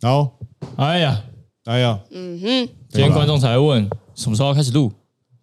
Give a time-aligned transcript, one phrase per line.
[0.00, 0.38] 好，
[0.76, 1.20] 哎呀，
[1.64, 4.92] 哎呀，嗯哼，今天观众才会问什么时候要开始录，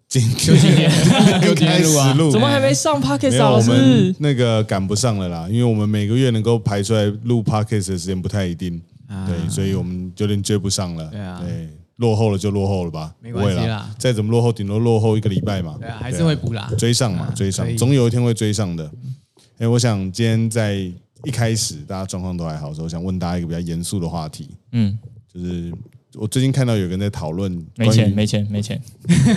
[0.08, 0.58] 今天。
[0.58, 0.90] 今天。
[1.44, 4.16] 就开始录， 怎么还没上 p o d 没 c 有，a 老我们师？
[4.20, 8.82] 那个赶不上了啦，因为我们每个月能够排出来录 podcast 的时间不太一定，
[9.28, 11.10] 对，所以我们有点追不上了。
[11.10, 11.42] 对啊。
[11.46, 13.94] 对，落后了就落后了吧，没关系啦。
[14.00, 15.76] 再怎么落后，顶多落后一个礼拜嘛。
[15.80, 16.72] 对啊，还是会补啦。
[16.78, 17.76] 追上嘛，啊追上。
[17.76, 18.90] 总有一天会追上的。
[19.58, 20.90] 哎，我想今天在
[21.24, 24.98] 一开始大家状况都还好的时候，我想问大家一个比较严肃的话题，嗯，
[25.34, 25.74] 就是
[26.14, 28.82] 我最近看到有个人在讨论没钱，没钱，没钱。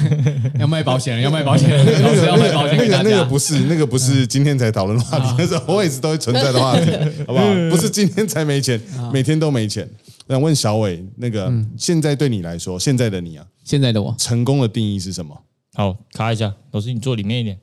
[0.60, 1.68] 要卖保险了， 要卖保险，
[2.02, 3.24] 老师要卖保险那个那个。
[3.24, 6.90] 不是那个不是今天才讨论的话题，那是我一直都会存在的话题，
[7.26, 7.46] 好不好？
[7.70, 8.80] 不是今天才没钱，
[9.12, 9.88] 每天都没钱。
[10.26, 15.42] 我想问小伟，那个现在对你来说，现在的你啊，现在的我，成功的定义是什么？
[15.74, 17.58] 好，卡一下，老师你坐里面一点。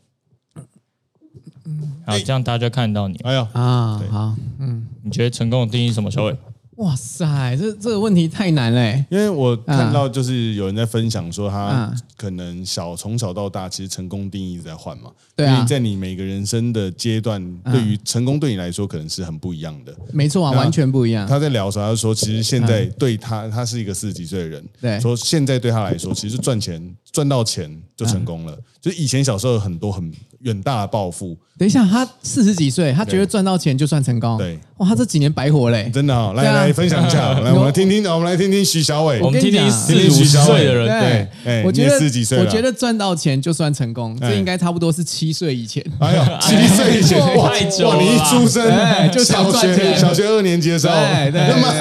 [2.06, 3.18] 好，这样大家就看到你。
[3.24, 6.12] 哎呀，啊好，嗯，你觉得成功的定义什么？
[6.12, 6.36] 小伟，
[6.78, 9.06] 哇塞，这这个问题太难嘞。
[9.10, 15.10] 因为我看到就是有人在分享说，他嗯可能小从小到大，其实成功定义一直在换嘛。
[15.36, 19.96] 对啊因为在你每个人生的阶段，对于成功对你来说可能是很不一样的。
[20.14, 21.26] 没错啊，完全不一样。
[21.28, 28.58] 他在聊的时候，他说，其实现在对他，他是一个四十几岁的人，对说现在对他来说，其实赚钱赚到钱就成功了。
[28.86, 34.38] 就是以前小时候有很多很远大的抱负，等一下，他四十几岁，他觉得赚到钱就算成功。
[34.38, 35.90] 对，哇，他这几年白活嘞。
[35.92, 36.54] 真的哦，来啊。
[36.54, 39.20] 来分享一下，来我们来听听，我们来听听徐小伟。
[39.22, 42.44] 我，们听听跟你讲四五十岁的人，对哎，我觉得四十几岁了。
[42.46, 44.30] 我觉得赚到钱就算成功，哎。
[44.30, 45.84] 这应该差不多是七岁以前。
[45.98, 49.98] 哎呦，七岁以前，哇太久了哇，你一出生哎就想小钱。
[49.98, 51.72] 小学二年级的时候，对对那么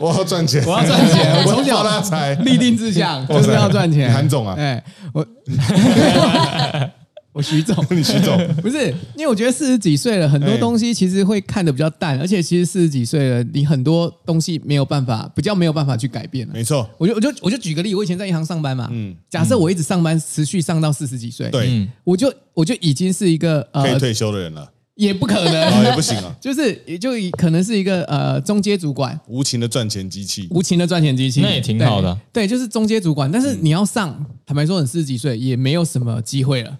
[0.00, 4.12] 我要赚钱，我要赚钱， 我从小发大财，立定志向就是要赚钱。
[4.12, 5.26] 韩总啊哎，我
[7.32, 16.52] 我徐总， 你徐总，不是，因为我觉得四十几岁了，很多哎东西其实会看得比较淡，而且其实四十几岁了，你很多东西没有办法，比较没有办法去改变了。
[16.52, 24.68] 没错，我就我就我就举个例，我以前在银行上班嘛，嗯假设我一直上班，持续上到四十几岁，对，嗯，我就我就已经是一个呃，可以退休的人了，
[25.00, 32.44] 也不可啊能，也不行啊， 就是也就可能是一个呃中阶主管，无情的赚钱机器，无情的赚钱机器，那也挺好的啊对。
[32.44, 36.78] 对，就是中阶主管，但是你要上，坦白说，你四十几岁也没有什么机会了。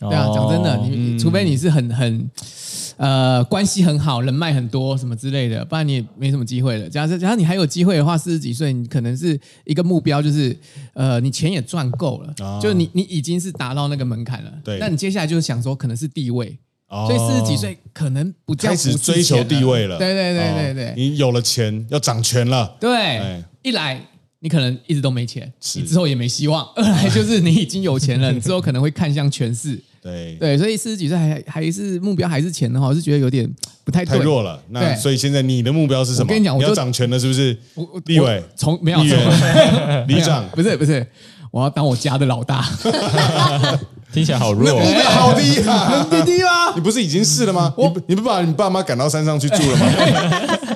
[0.00, 2.28] 对啊，哦讲真的，你除非你是很很
[2.96, 6.88] 呃关系很好，人脉很多什么之类的，不然你也没什么机会了。
[6.88, 10.58] 假设假如你还有机会的话，四十几岁，你可能是一个目标，就是
[10.94, 14.52] 呃你钱也赚够了，哦就你你已经是达到那个门槛了。
[14.64, 16.58] 对那你接下来就是想说，可能是地位。
[16.90, 17.06] 哦。
[17.08, 20.54] 所以四十几岁可能不叫开始追求地位了，对对对哦。
[20.56, 22.94] 对对你有了钱，要掌权了，对。
[22.94, 23.98] 哎，一来
[24.40, 29.78] 你可能一直都没钱，你之后也没希望； 二来 就是你已经有钱了，你之后可能会看向权势。
[30.02, 33.46] 对，对，所以四十几岁还还是目标还是钱的话，我是觉得有点
[33.84, 34.16] 不太对。
[34.16, 34.58] 太弱了。
[34.70, 36.24] 那所以现在你的目标是什么？
[36.24, 37.54] 我跟你讲我就要掌权了，是不是？
[37.74, 38.42] 我我立委。
[38.56, 41.06] 从没有议员、 里长，不是不是，
[41.50, 42.66] 我要当我家的老大，
[44.12, 44.92] 听起来好弱那目哦。
[44.92, 46.06] 标好低啊！
[46.10, 46.74] 弟弟吗？
[46.74, 47.72] 你不是已经是了吗？
[47.76, 49.86] 你不你不把你爸妈赶到山上去住了吗？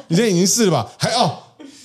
[0.09, 0.91] 你现在已经是了吧？
[0.99, 1.39] 还哦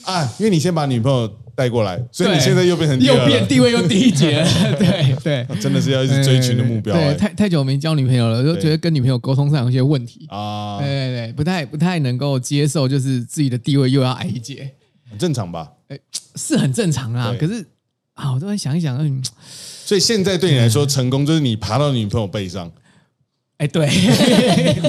[0.03, 4.47] 啊，因为你先把女朋友带过来，所以你现在又变成又变地位又低一截了，
[4.79, 5.45] 对对。
[5.59, 10.25] 真的是要一直追寻的目标对，哎太太久没交女朋友了，就觉得跟女朋友沟通上有一些问题。
[10.29, 14.71] 啊对，对对，不太不太能够接受，就是自己的地位又要矮一截，
[15.09, 15.67] 很正常吧？
[15.89, 15.97] 哎
[16.35, 17.35] 是很正常啊。
[17.39, 17.65] 可是
[18.13, 19.21] 啊，我都在想一想，嗯，
[19.89, 22.71] 所以现在对你来说，成功就是你爬到女朋友背上，
[23.57, 23.87] 哎，对，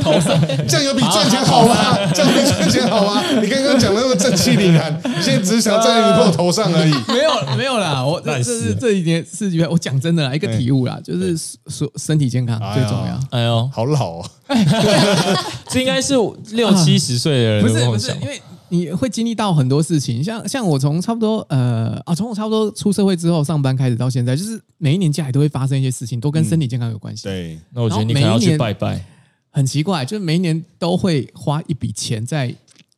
[0.03, 0.38] 头 上
[0.69, 1.97] 这样有比赚钱好吗？
[2.12, 3.25] 这样比赚钱好吗？
[3.41, 6.91] 你刚刚讲的那么正气凛然，你现在只是想站在女朋友头上而已。
[7.09, 11.34] 没有没有啦，我这是这一年四几我讲真的啦，一个体悟啦，就是
[11.69, 13.19] 说身体健康最重要。
[13.31, 14.31] 哎呦，好老哦，
[15.71, 16.12] 这应该是
[16.50, 18.15] 六七十岁的人不是不的梦想，。
[18.15, 18.38] 是因为
[18.70, 27.25] 你会经历到很多事情，像像我从差不多呃啊，从我差不多出社会之后上班开始到现在，就是每一年家里都会发生一些事情，都跟身体健康有关系。
[27.25, 29.04] 对，那我觉得你可能要去拜拜。
[29.53, 32.54] 很奇怪，就是每一年都会花一笔钱在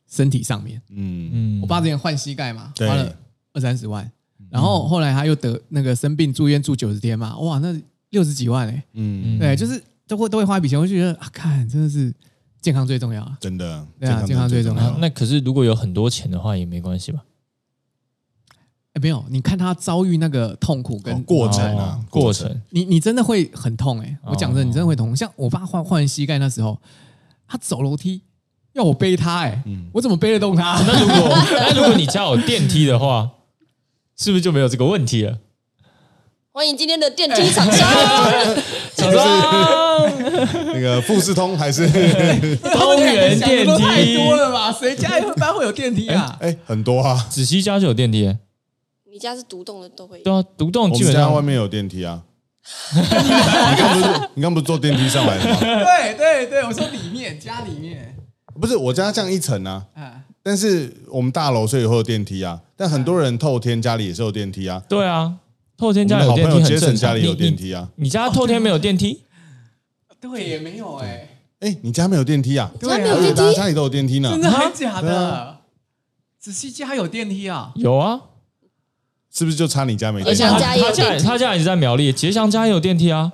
[0.07, 0.79] 身体上面。
[0.91, 3.11] 嗯，嗯我爸之前换膝盖嘛，花了
[3.53, 4.07] 二三十万，
[4.51, 7.75] 然后后来他又得那个生病住院住九十天嘛，哇，那
[8.11, 12.13] 六十几万哎、嗯，对，就是都会都会花一笔钱，我就觉得啊，看真的是
[12.63, 13.37] 健康最重要啊。
[13.39, 17.23] 真的，对啊健康最重要那那可是如果有很多钱的话也没关系吧？
[18.93, 25.15] 哎，没有，你看他遭遇那个痛苦跟哦过程啊哦，过程你你真的会很痛哎、我讲真你真的会痛。
[25.15, 26.79] 像我爸换换完膝盖那时候，
[27.47, 28.21] 他走楼梯
[28.73, 30.79] 要我背他哎、我怎么背得动他？
[30.87, 31.29] 那如果
[31.59, 33.29] 那如果你家有电梯的话，
[34.15, 35.39] 是不是就没有这个问题了？
[36.55, 37.89] 欢迎今天的电梯 厂商。
[38.95, 40.11] 厂商
[40.71, 41.87] 那个富士通还是
[42.61, 44.71] 通源电梯太梯，多了吧？
[44.71, 46.37] 谁家一般会有电梯啊？
[46.39, 48.37] 哎很多啊，子熙家就有电梯耶，
[49.11, 50.23] 你家是独栋的都会有。
[50.23, 52.21] 对啊，独栋我基本上外面有电梯啊。
[52.93, 53.01] 你
[53.75, 55.57] 刚不是你刚不是坐电梯上来的吗？
[55.59, 58.15] 对对对，我说里面家里面
[58.61, 62.61] 不是，我家这样一层啊，啊，但是我们大楼所以会有电梯啊。
[62.77, 64.81] 但很多人透天家里也是有电梯啊。
[64.87, 65.33] 对啊，
[65.83, 66.79] 透天我家有电梯很正常。
[66.79, 67.89] 杰森家里有你电梯啊。
[67.95, 69.21] 你你家透天没有电梯？
[70.21, 71.27] 对也没有哎，
[71.59, 72.71] 哎，你家没有电梯啊？
[72.79, 74.39] 家没有电梯，大家家里都有电梯呢真。
[74.39, 75.57] 的还假的？
[76.39, 77.73] 子熙家有电梯啊？
[77.75, 78.21] 有啊，
[79.33, 80.63] 是不是就差你家没而且电梯？
[80.63, 83.29] 他他家他家也是在苗栗，杰祥家也有电梯啊。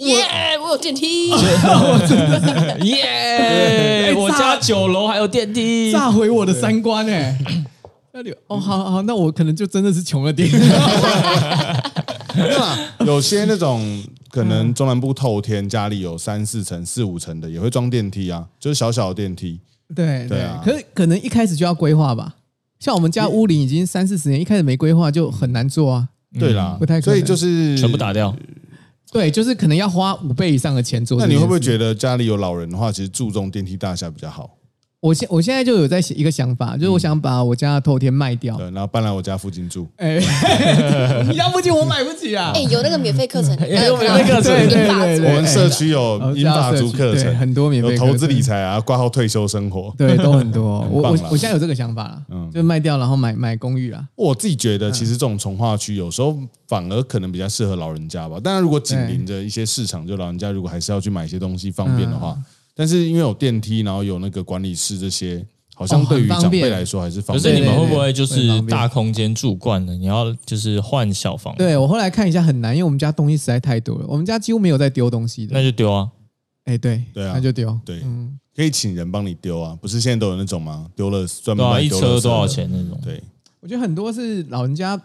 [0.00, 0.58] 耶！
[0.60, 1.28] 我有电梯，
[2.82, 4.12] 耶！
[4.16, 5.92] 我家九楼还有电梯。
[5.92, 7.38] 炸毁我的三观哎！
[8.16, 10.48] 那里哦，好好，那我可能就真的是穷了点。
[12.36, 19.58] 没有啦， 有些那种可能中南部透天家里有三四层、四五层的，也会装电梯啊，就是小小的电梯。
[19.96, 22.36] 对对啊可是可能一开始就要规划吧。
[22.78, 26.08] 像我们家屋龄已经三四十年，一开始没规划就很难做啊。
[26.38, 28.32] 对啦，不太可能所以就是全部打掉。
[29.10, 31.26] 对，就是可能要花五倍以上的钱做那。
[31.26, 34.50] 你会不会觉得家里有老人的话，其实注重电梯大小比较好？
[35.04, 38.56] 我现我现在就有在一个想法，就是我想把我家的透天卖掉。
[38.56, 39.86] 对，然后搬来我家附近住。
[39.98, 40.14] 哎，
[41.28, 42.62] 你家附近我买不起啊哎，！
[42.72, 49.94] 有那个免费课程， 有免费课程对对对对我们社区有英法族课对程，很多免费有投资理财啊，挂号退休生活。
[49.98, 50.80] 对，都很多。
[50.90, 54.02] 我我棒啦我现在有这个想法了，嗯就卖掉，然后买买公寓啊。
[54.14, 56.34] 我自己觉得，其实这种从化区有时候
[56.66, 58.40] 反而可能比较适合老人家吧。
[58.42, 62.44] 当然，如果紧邻着一些市场，就老人家如果还是要去买一些东西方便的话，嗯
[62.74, 67.54] 但是因为有电梯，然后有那个管理室这些，好像哦对于长辈来说还是方便可便。
[67.54, 69.94] 是你们会不会就是大空间住惯了？
[69.94, 75.54] 你要就是换小房，对我后来看一下很难，因为我们家东西实在太多了，我们家几乎没有在丢东西的。
[75.54, 76.10] 那就丢啊。
[76.64, 77.78] 哎，对对啊那就丢。
[77.84, 80.86] 对，嗯，可以请人帮你丢啊，不是现在都有那种吗？
[80.96, 82.48] 丢了专门对啊，一车多少？
[82.48, 82.98] 钱那种？
[83.04, 83.22] 对，
[83.60, 85.00] 我觉得很多是老人家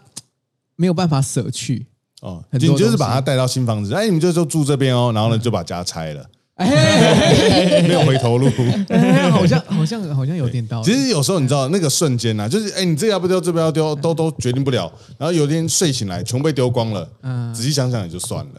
[0.76, 1.86] 没有办法舍去。
[2.22, 6.24] 哦，你就是把他带到新房子，哎，你们就就住这边哦，然后呢就把家拆了，
[6.60, 8.48] 哎， 没有回头路。
[8.88, 10.84] 哎 好像好像好像有点道理。
[10.84, 14.92] 其实有时候你知道那个瞬间呐、就是哎，你这个要不丢，这边要丢，都都决定不了。
[15.18, 17.08] 然后有一天睡醒来，全部被丢光了。
[17.22, 18.52] 嗯仔细想想也就算了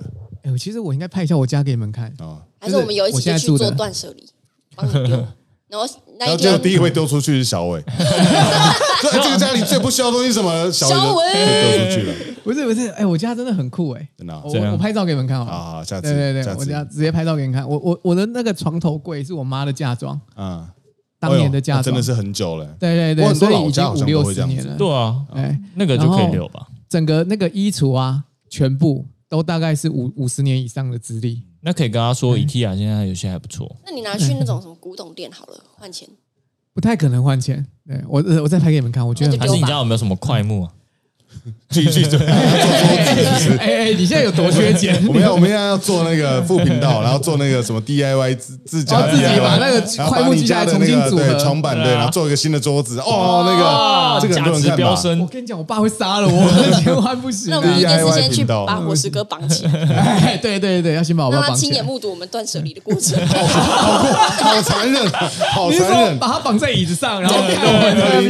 [0.44, 2.06] 哎，其实我应该拍一下我家给你们看。
[2.19, 2.42] 啊。
[2.59, 4.25] 还是我们有一我起就去做断舍离，
[4.75, 5.15] 帮你丢。
[5.71, 7.81] 然后那一然后结果第，一个被丢出去是小伟，
[9.01, 10.71] 这个家里最不需要的东西是什么？
[10.71, 12.13] 小小伟伟就丢出去了。
[12.44, 14.07] 不是不是，哎，我家真的很酷哎。
[14.18, 15.51] 真的啊我我拍照给你们看好了。
[15.51, 17.68] 好好，下次对对对，我家直接拍照给你看。
[17.68, 20.68] 我我我的那个床头柜是我妈的嫁妆，啊，
[21.19, 22.65] 当年的哎嫁妆，真的是很久了。
[22.79, 24.77] 对对对，我很多所以已经老家好像五六都会这样子十年了。
[24.77, 26.67] 对啊，哎，那个就可以留吧。
[26.89, 31.44] 整个那个衣橱啊，全部都大概是五五十年以上的资历。
[31.62, 33.75] 那可以跟他说，IKEA 现在有些还不错。
[33.86, 36.08] 那你拿去那种什么古董店好了，换钱。
[36.74, 37.66] 不太可能换钱。
[37.86, 40.74] 对我，呃我再拍给你们看，我觉得还是你家有没有什么快木啊？
[41.71, 43.57] 继续做做桌子？
[43.59, 45.01] 哎哎，你现在有多缺钱？
[45.07, 55.01] 我们要我们现在要做那个副频道，然后做那个什么 DIY 自自家哦自己把那个快木家的机台重新那个组合对床板对，然后做一个新的桌子哦，那啊个这个很多价值人看吧？
[55.23, 57.97] 我，跟你讲，我爸会杀了我，千万不行 那我们一啊！
[57.97, 59.71] 定是先去把伙食哥绑起来，
[60.25, 61.69] 哎，对对对，要先把我让他爸绑起来。
[61.69, 63.17] 亲眼目睹我们断舍离的过程。
[63.27, 65.09] 好残忍，
[65.53, 67.38] 好残忍，把他绑在椅子上，然后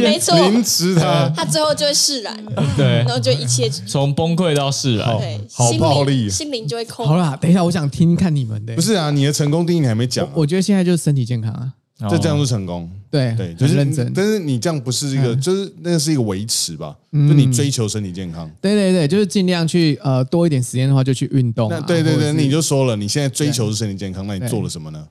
[0.00, 2.36] 没错凌迟他，他最后就会释然，
[2.76, 5.18] 对然，后就一切 从崩溃到释然。
[5.18, 7.06] 对好暴力灵心灵就会空。
[7.06, 8.74] 好啦，等一下，我想听看你们的。
[8.74, 9.10] 不，是啊？
[9.10, 12.90] 你的成功定义你还没讲啊，我觉得现在就是身体健康啊，哦这这样是成功。
[13.10, 14.10] 对对，就是认真。
[14.14, 18.50] 但是你这样不是一个，嗯就是那是一个维持吧，就你追求身体健康。
[18.60, 21.76] 对对对，就是尽量去呃多一点时间的话，就去运动啊。
[21.78, 25.06] 那对对对，你就说了，你现在追求是身体健康，那你做了什么呢？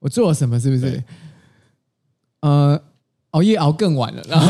[0.00, 0.60] 我做了什么？
[0.60, 1.02] 是不是对？
[2.42, 2.80] 呃，
[3.36, 4.48] 熬夜熬更晚了，然 后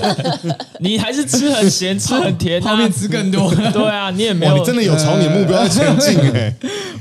[0.80, 3.54] 你还是吃很咸， 吃很甜啊，泡面吃更多。
[3.54, 6.52] 对啊，你也没，有，你真的有朝你的目标在前进哎，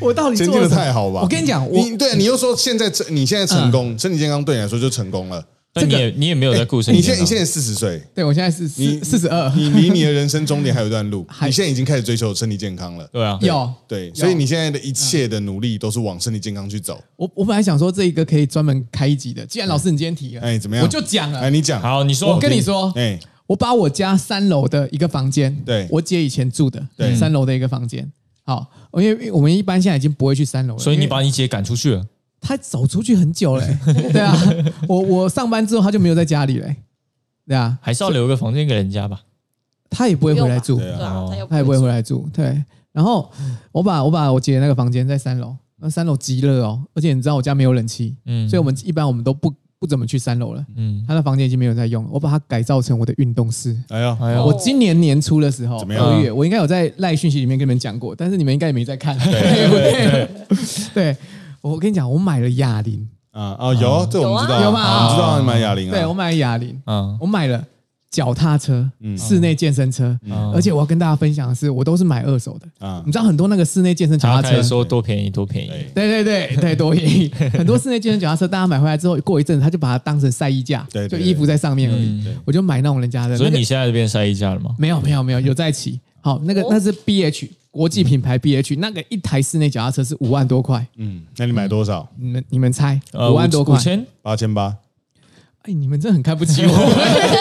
[0.01, 1.21] 我到底前进的做了什么太好吧？
[1.23, 5.41] 我跟你讲，我你对你又说现在成你现在成功，身体健康对你来说就成功了。
[5.73, 6.93] 但你也你也没有在顾身。
[6.93, 13.09] 你现在你现在四十岁，对我现在是你四四十二，你离你的人生终点还有一段路， 你现在已经开始追求身体健康了。
[13.11, 17.03] 对啊，有对，所以你现在的一切的努力都是往身体健康去走。
[17.15, 20.85] 我我本来想说这一个可以专门开一集的，既然老师你今天提了，哎，怎么样？
[20.85, 21.49] 我就讲哎，了。
[21.49, 21.81] 你讲。
[21.81, 28.11] 好，你说我跟你说，哎，我把我家三楼的一个房间，对我姐以前住的，对三楼的一个房间。
[28.45, 32.05] 好，因为我们一般现在已经不会去三楼了，所以你把你姐赶出去了。
[32.43, 33.77] 他走出去很久嘞、
[34.11, 34.21] 对。
[34.21, 34.37] 啊，
[34.87, 36.75] 我我上班之后他就没有在家里嘞、
[37.47, 39.21] 对啊，还是要留个房间给人家吧。
[39.89, 42.61] 他也不会回来住，对啊，他也不会回来住，对。
[42.91, 43.31] 然后
[43.71, 48.47] 我把我把我姐那个房间在三楼，那三楼极热哦，而且你知道我家没有冷气，嗯。
[48.49, 50.65] 所以我们一般我们都不不怎么去三楼了。
[50.75, 53.75] 嗯，他的房间已经没有人在用了，我把它改造成我的运动室。
[53.89, 56.05] 哎呀，哎呀我今年年初的时候，怎么样？
[56.05, 60.29] 二月，我应该有在赖讯息里面跟你们讲过，但是你们应该也没在看，对？
[60.93, 61.17] 对，
[61.63, 67.17] 我跟你讲，我买了哑铃，啊啊有，这我们知道，有吗我们知道你买哑铃啊，对我买了哑铃，嗯。
[67.21, 67.63] 我买了
[68.11, 70.51] 脚踏车、室内健身车，嗯。
[70.51, 72.85] 而且我要跟大家分享的是，我都是买二手的。
[72.85, 73.01] 啊。
[73.05, 74.49] 你知道很多那个室内健身脚踏车？
[74.49, 77.31] 他开始，说多便宜多便宜，对对对对，多便宜！
[77.53, 82.21] 很多室内健身脚踏车，大家买回来之后，过一阵子他就把它当成晒衣架，对对就衣服在上面而已。
[82.27, 82.35] 嗯。
[82.43, 84.75] 我就买那种人家的，所以那个你现在变晒衣架了吗？
[84.77, 86.01] 没有没有没有有在一起。
[86.19, 86.67] 好，那个哦。
[86.69, 92.07] 那是 B H 国际品牌 B H，那个一台室内脚踏车是五万多块，嗯，那你买多少？
[92.19, 93.79] 你们你们猜呃五万多块五？
[93.79, 94.77] 千，八千八，
[95.63, 96.71] 哎，你们真的很看不起我，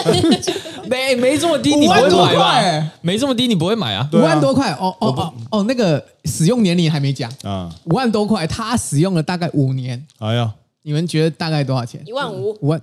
[0.89, 2.89] 没没这么低，五你不会万多块买吧欸？
[3.01, 4.09] 没这么低，你不会买啊？
[4.11, 12.01] 五万多块哦哦哦哦，那个使用年龄还没讲，啊，五万多块，他使用了大概五年，哎呀，你们觉得大概多少钱？
[12.07, 12.81] 一万五，五万。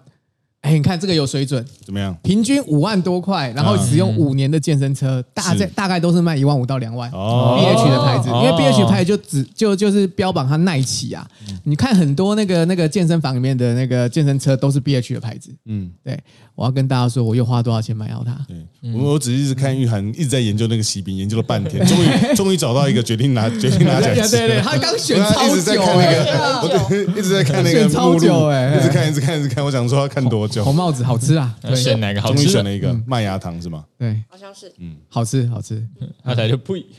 [0.62, 2.14] 哎，你看这个有水准，怎么样？
[2.22, 7.10] 平均五万多块，然后使用五年的健身车，大概大概都是卖一万五到两万。
[7.12, 11.26] 哦 B H 的牌子，因哦为 B H 牌就只就就是标榜它耐骑啊。
[11.64, 15.50] 你看很多那个那个健身房里面的那个健身车都是 B H 的牌子。
[15.64, 16.18] 嗯，对，
[16.54, 18.38] 我要跟大家说，我又花多少钱买到它？
[18.46, 32.52] 对，我我只是一直看玉涵一直在研究那个喜饼，研究了半天，终于 终于找到一个决定拿决定拿起来吃对对对，他刚选我超一直在久看那个， 一直在看那个选超目录久哎一直看一直看一直看，我想说要看多久红，帽子好吃啊，对 选哪个好终于吃的？
[32.52, 33.84] 选了一个麦芽糖是吗？
[33.98, 34.72] 对，好像是。
[34.78, 35.86] 嗯好吃好吃。
[36.24, 36.84] 那才就呸，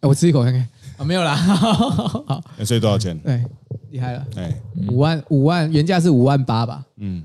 [0.00, 0.66] 哎我吃一口看看。
[0.96, 3.18] 啊，没有啦， 好，哎所以多少钱？
[3.18, 3.42] 对，
[3.90, 4.54] 厉害了，哎，
[4.88, 6.84] 五万五万原价是五万八吧？
[6.98, 7.22] 嗯，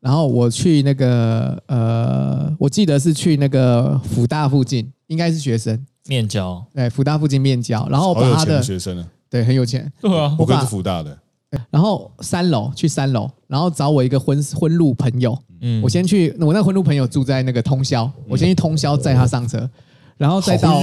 [0.00, 11.18] 然后我去那个呃，我记得是去那个福大附近，应该是学生，面交，对，福大附近面交，然后好有钱的把他的学生啊，对很有钱，对啊，我哥把是福大的，
[11.70, 15.80] 然后三楼去三楼，然后找我一个婚婚路朋友，嗯。
[15.82, 19.68] 我先去，我那个婚路朋友住在那个通宵，我先去通宵载他上车，
[20.16, 20.82] 然后再到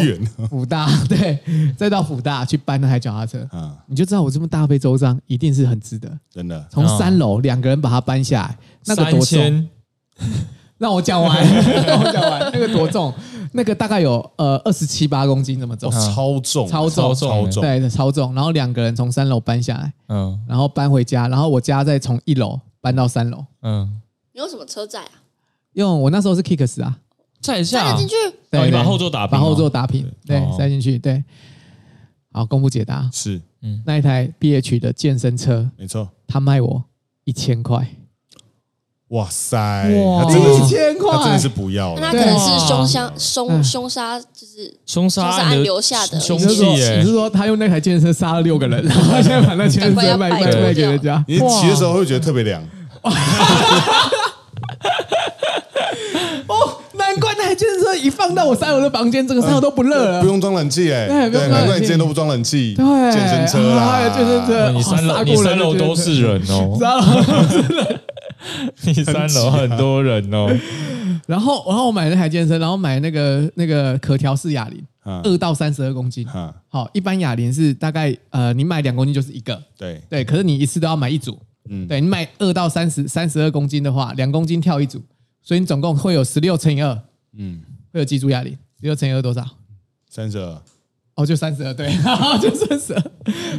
[0.50, 1.38] 福大， 对，
[1.78, 6.10] 再到福大去搬那台脚踏车，啊，你就知道我这么大费周章，一定是很值得。
[6.34, 9.68] 真的，从三楼两个人把它搬下来，那个多重？
[10.78, 11.46] 让 我讲完，
[11.86, 13.14] 让我讲完，那个多重？
[13.58, 18.34] 那个大概有呃二十七八公斤这么重哦，，超重，超重超重，对，超重。
[18.36, 23.44] 然后两个人从三楼搬下来，嗯然后搬回家，然后我家再从一楼搬到三楼。
[23.64, 24.00] 嗯，
[24.32, 25.26] 你用什么车载啊？
[25.74, 27.00] 用我那时候是 Kicks 啊，
[27.42, 28.14] 再下塞得进去？
[28.50, 31.24] 对把后座打平哦把后座打平，对哦，塞进去，对。
[32.32, 33.10] 好，公布解答。
[33.12, 36.08] 是嗯那一台 BH 的健身车，没错。
[36.28, 36.84] 他卖我
[37.24, 37.88] 一千块，
[39.10, 40.24] 哇塞，哇。
[40.24, 41.12] 他真的是，一千块。
[41.14, 42.00] 他真的是，不要了。
[42.02, 43.14] 那他可能是凶杀嗯。
[43.18, 46.20] 凶凶杀，就是凶杀案留下的。
[46.20, 46.98] 凶你是说器耶。
[47.00, 51.24] 你是，说他用那台健身车杀了六个人，然后现在把那健身车卖卖卖给人家？
[51.28, 52.62] 你骑的时候会觉得特别凉，
[56.48, 60.22] 哦，难怪那台健身车一放到我三楼的房间，这个三楼都不热了。
[60.22, 60.28] 不。
[60.28, 61.54] 用装冷气哎，对，不用装冷气。
[61.54, 67.04] 难怪你之前都不装冷气，对，健身车啦，啊健身车，你三楼哦杀过人你三楼的健身车都是人哦， 三楼
[68.86, 70.48] 你三楼很多人哦，
[71.28, 76.26] 然后，然后我买那台健身，然后买那个那个可调式哑铃，嗯二到三十二公斤。
[76.28, 80.24] 哈，好，一般哑铃是大概呃，你买两公斤就是一个，对，对。
[80.24, 81.38] 可是你一次都要买一组，
[81.70, 81.88] 嗯。
[81.88, 85.02] 对你买二到三十三十二公斤的话，两公斤跳一组，
[85.42, 87.00] 所以你总共会有十六乘以二，
[87.38, 87.62] 嗯，
[87.92, 88.54] 会有几组哑铃？
[88.80, 89.46] 十六乘以二多少？
[90.10, 90.62] 三十二，
[91.18, 91.88] 哦，就三十二，对，
[92.40, 93.02] 就三十二。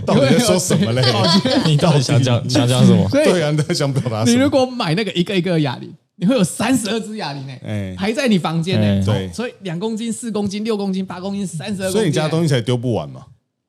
[0.07, 1.03] 到底在说什么嘞？
[1.67, 3.07] 你到底想讲 想讲什么？
[3.11, 4.33] 对啊，你在想表达什么？
[4.33, 9.01] 你如果买那个一个一个的哑铃，你会有三十二只哑铃哎诶，排在你房间诶。
[9.01, 13.23] 哎对所以两公斤、四公斤、六公斤、八公斤、三十二公斤，所以你家东西西才丢不完嘛？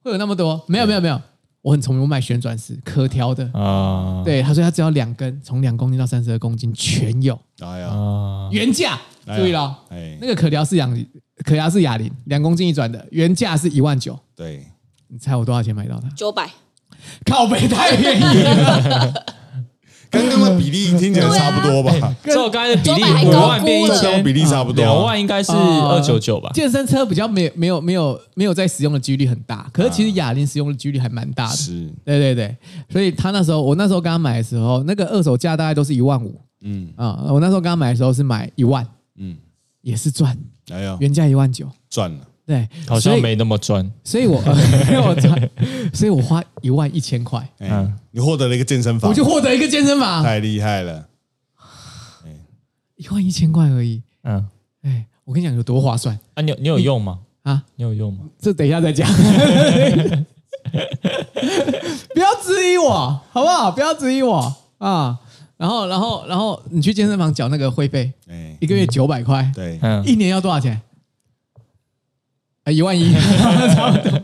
[0.04, 0.64] 会有那么多？
[0.68, 1.20] 没有没有没有，
[1.64, 3.44] 我很聪明，我买旋转式可调的。
[3.54, 9.00] 啊对，他说他只要两根，从两公斤到三十二公斤全有，哎呀，啊，原价
[9.38, 11.08] 注意了哦，哎那，个可调是哑铃，
[11.44, 14.66] 可调是哑铃两公斤一转的，原价是一万九，对，
[15.08, 16.10] 你猜我多少钱买到它？
[16.16, 16.50] 九百，
[17.26, 19.26] 靠北太便宜了，
[20.12, 21.92] 刚刚的比例听起来差不多吧？
[22.24, 26.50] 跟我刚才的比例，五万变一千，比例差不多啊两万应该是啊二九九吧？
[26.54, 31.56] 健身车比较没有没有没有没有在使用的几率很大，可是其实哑铃使用的几率还蛮大的。
[31.56, 32.58] 是，对对对，
[32.90, 37.26] 所以他那时候我那时候刚他买的时候，那个二手价大概都是一万五嗯啊。
[37.30, 38.86] 我那时候刚他买的时候是买一万，
[39.20, 39.38] 嗯，
[39.82, 40.38] 也是赚，
[40.72, 41.70] 哎呀，原价一万九。
[41.90, 43.90] 赚了，对，好像没那么赚。
[44.04, 44.42] 所以我
[44.90, 45.50] 没有赚，
[45.94, 51.08] 所以我花一万一千块，哎嗯，你获得了一个健身房我，就获得一个健身房，太厉害了，
[52.96, 54.02] 一万一千块而已。
[54.24, 54.46] 嗯，
[54.82, 57.20] 哎，我跟你讲有多划算啊，你有你有用吗？
[57.44, 57.52] 啊！
[57.54, 58.26] 啊，你有用吗？
[58.40, 59.08] 这等一下再讲。
[62.14, 63.72] 不要质疑我，好不好？
[63.72, 65.20] 不要质疑我啊！
[65.60, 68.56] 然后，然后，然后你去健身房缴那个会费，哎。
[68.62, 70.82] 一，个月九百块，对，嗯，一年要多少钱？
[72.64, 73.12] 啊，一万一，
[73.76, 74.22] 差不多。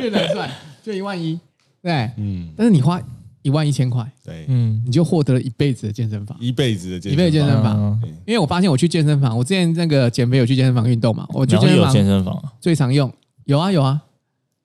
[0.00, 0.50] 越难算，
[0.82, 1.38] 就一万一，
[1.80, 2.10] 对。
[2.16, 3.00] 嗯，但是你花
[3.42, 7.76] 一万一千块，对，嗯，你就获得了一辈子的健身房，一辈子的健一辈子健身房。
[7.76, 8.00] 嗯。
[8.26, 12.34] 因为我发现我去健身房，我之前那个减肥有去健身房运动嘛，我去然后健身房健身房。
[12.38, 13.12] 啊，最常用。
[13.44, 14.02] 有啊有啊，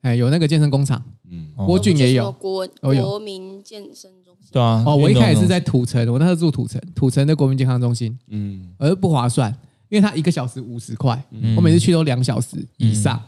[0.02, 1.64] 哎有那个健身工厂，嗯，哦。
[1.66, 2.32] 郭俊也有。
[2.32, 4.10] 国国民健身
[4.50, 4.82] 对啊。
[4.86, 9.50] 哦，我一开始是在土城，我那时候住土城，土城的国民健康中心，嗯，而不划算，
[9.88, 13.20] 因为它一个小时五十块，嗯我每次去都两小时以上。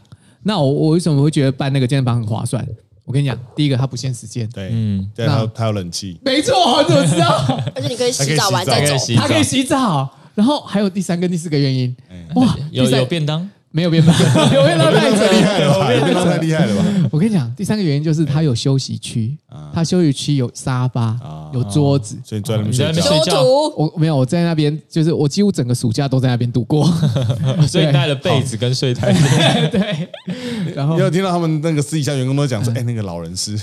[0.43, 2.65] 那我我为什么会觉得办那个健身房很划算？
[3.03, 7.27] 我跟你讲，第一个它不限时间，对，嗯，对，它有它有冷气，没错，我怎么知道？
[7.73, 8.99] 而且你可以洗澡完洗澡再走还可以。
[8.99, 11.95] 洗它可以洗澡，然后还有第三个第四个原因，
[12.35, 14.13] 哇，有有便当，没有变大，
[14.55, 15.87] 有变大太太厉害了吧？
[15.87, 17.09] 扯变太厉害了吧？
[17.11, 19.37] 我跟你讲，第三个原因就是它有休息区，
[19.73, 22.17] 它休息区有沙发啊，有桌子。
[22.23, 26.85] 所以你坐在那边睡觉，我没有，我在那边，就是我几乎整个暑假都在那边度过。
[27.67, 29.13] 所以你带了被子跟睡袋。
[29.69, 30.09] 对，
[30.73, 33.57] 然后你有听到他们那个私底下员工都讲说，哎，那个老人是，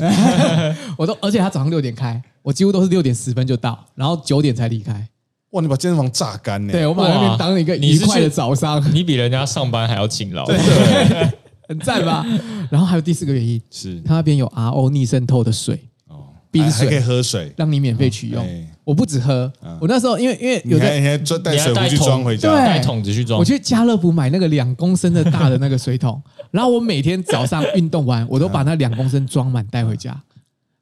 [0.97, 5.07] 我都，而且他早上六点开，我几乎都是六点十分就到，然后九点才离开。
[5.55, 6.73] 哇，你把健身房榨干呢？
[6.73, 10.45] 对，我把那边当一个愉快的早上，你比人家上班还要勤劳。
[11.67, 12.27] 很赞吧？
[12.71, 18.69] 然后还有第四个原因，是他那边有 RO 逆渗透的水，哦，冰还还可以喝水，让你免费取用哎。
[18.85, 23.45] 我不止喝，我那时候因为因为有的还你还装带水壶去装回家，对带桶子去装我。
[23.45, 26.21] 去家乐福买那个两公升的大的那个水桶，
[26.51, 30.21] 然后我每天早上运动完，我都把那两公升装满带回家。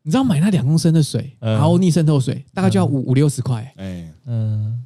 [0.02, 1.52] 你知道买那两公升的水，嗯。
[1.52, 3.73] 然后逆渗透水大概就要五五六十块。
[3.76, 4.85] 哎，嗯，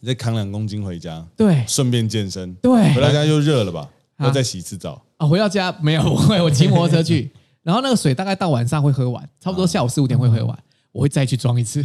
[0.00, 1.64] 你再扛两公斤回家，对。
[1.66, 2.94] 顺便健身，对。
[2.94, 3.88] 回到家又热了吧？
[4.16, 4.26] 啊。
[4.26, 7.30] 要再洗一次澡，啊，回到家没有，不会，我骑摩托车去，
[7.62, 10.58] 然后那个水大概到晚上会喝完，差不多下午四五点会喝完，
[10.92, 11.84] 我会再去装一次。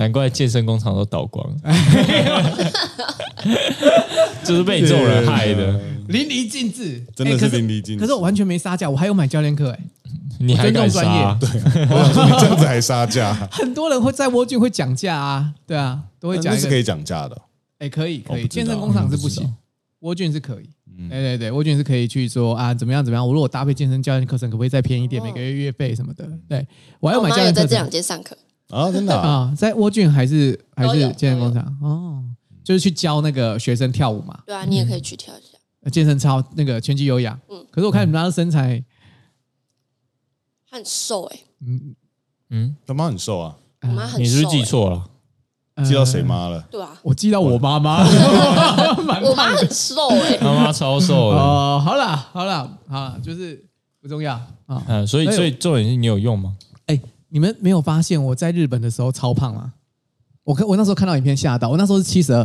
[0.00, 1.46] 难怪健身工厂都倒光，
[4.42, 5.78] 就是被你这种人害的。
[6.08, 8.00] 淋漓尽致，真的是淋漓尽致。
[8.00, 9.78] 可是我完全没杀价，我还有买教练课，哎，
[10.40, 11.38] 你还敢杀？
[11.38, 17.38] 我想说你这样子还杀价， 很多人会在蜗俊会讲价啊，对啊，都会讲是可以讲价的。
[17.78, 19.54] 哎，可以可以，健身工厂是不行，
[20.00, 20.70] 蜗俊是可以。
[21.10, 25.24] 对对对，蜗俊是可以去说啊，怎么样怎么样，我如果搭配健身教练课程，可不可以再便宜一点，哦。
[25.26, 26.26] 每个月月费什么的？
[26.48, 26.66] 对
[27.00, 27.70] 我还要买教练课程。
[27.70, 28.36] 两间上课，
[28.70, 32.22] 啊，真的啊，啊，在沃郡还是还是都有健身工厂哦，
[32.64, 35.58] 就是去教那个学生跳舞嘛，对啊，你也可以去跳一下。
[35.82, 37.38] 呃健身操那个拳击有氧。
[37.48, 38.84] 嗯可是我看你们家的身材，
[40.68, 41.94] 他很瘦哎，嗯，
[42.50, 44.18] 嗯他妈很瘦啊，我妈很瘦。
[44.18, 44.64] 你是不是记欸？
[44.64, 45.06] 错了？
[45.76, 46.20] 呃记到谁？
[46.22, 46.60] 妈了？
[46.70, 48.04] 对啊，我记到我妈妈，
[49.04, 51.38] 蛮 我妈很瘦哎，他妈超瘦的。
[51.38, 53.64] 哦，好啦好啦好啦，就是
[54.02, 54.34] 不重要
[54.66, 54.82] 啊。
[54.86, 56.56] 嗯，所以所以重点是你有用吗？
[57.30, 59.72] 哎，你们没有发现我在日本的时候超胖吗？
[60.42, 62.42] 我看我那时候看到影片吓到，我那时候是七十二，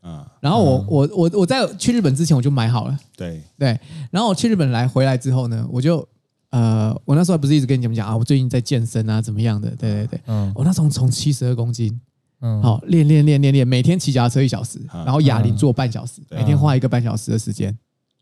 [0.00, 2.98] 啊，然后我我我我在去日本之前我就买好了。
[3.16, 3.78] 对，对，
[4.10, 6.06] 然后我去日本来回来之后呢，我就
[6.50, 9.70] 呃，我那时候不是一直跟你们讲啊，我最近在健身啊，怎么样的？
[9.70, 10.52] 对对对，嗯。
[10.54, 11.98] 我那时候从七十二公斤，
[12.40, 15.04] 嗯，好练练练练练，每天骑脚踏车一小时，啊。
[15.04, 17.76] 然后哑铃做半小时，对每天花一个半小时的时间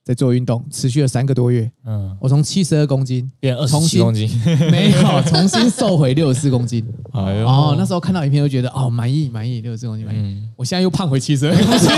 [0.04, 4.28] 在做运动，持续了三个多月，嗯，我从七十二公斤变二十重新七公斤。
[4.70, 6.86] 没有重新瘦回六十四公斤。
[7.12, 10.18] 哎呦，哦，那时候看到影片就觉得哦满意满意，六十四公斤满意。
[10.18, 11.88] 嗯，我现在又胖回七十二 公斤，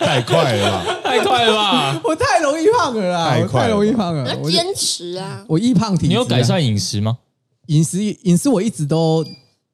[0.00, 0.84] 太快了吧？
[1.04, 2.00] 太快了吧？
[2.02, 4.28] 我太容易胖了啦，我太太快了容易胖了。
[4.28, 5.44] 要坚持啊。
[5.48, 7.18] 我易胖体你有改善饮食吗？
[7.66, 9.24] 饮食饮食我一直都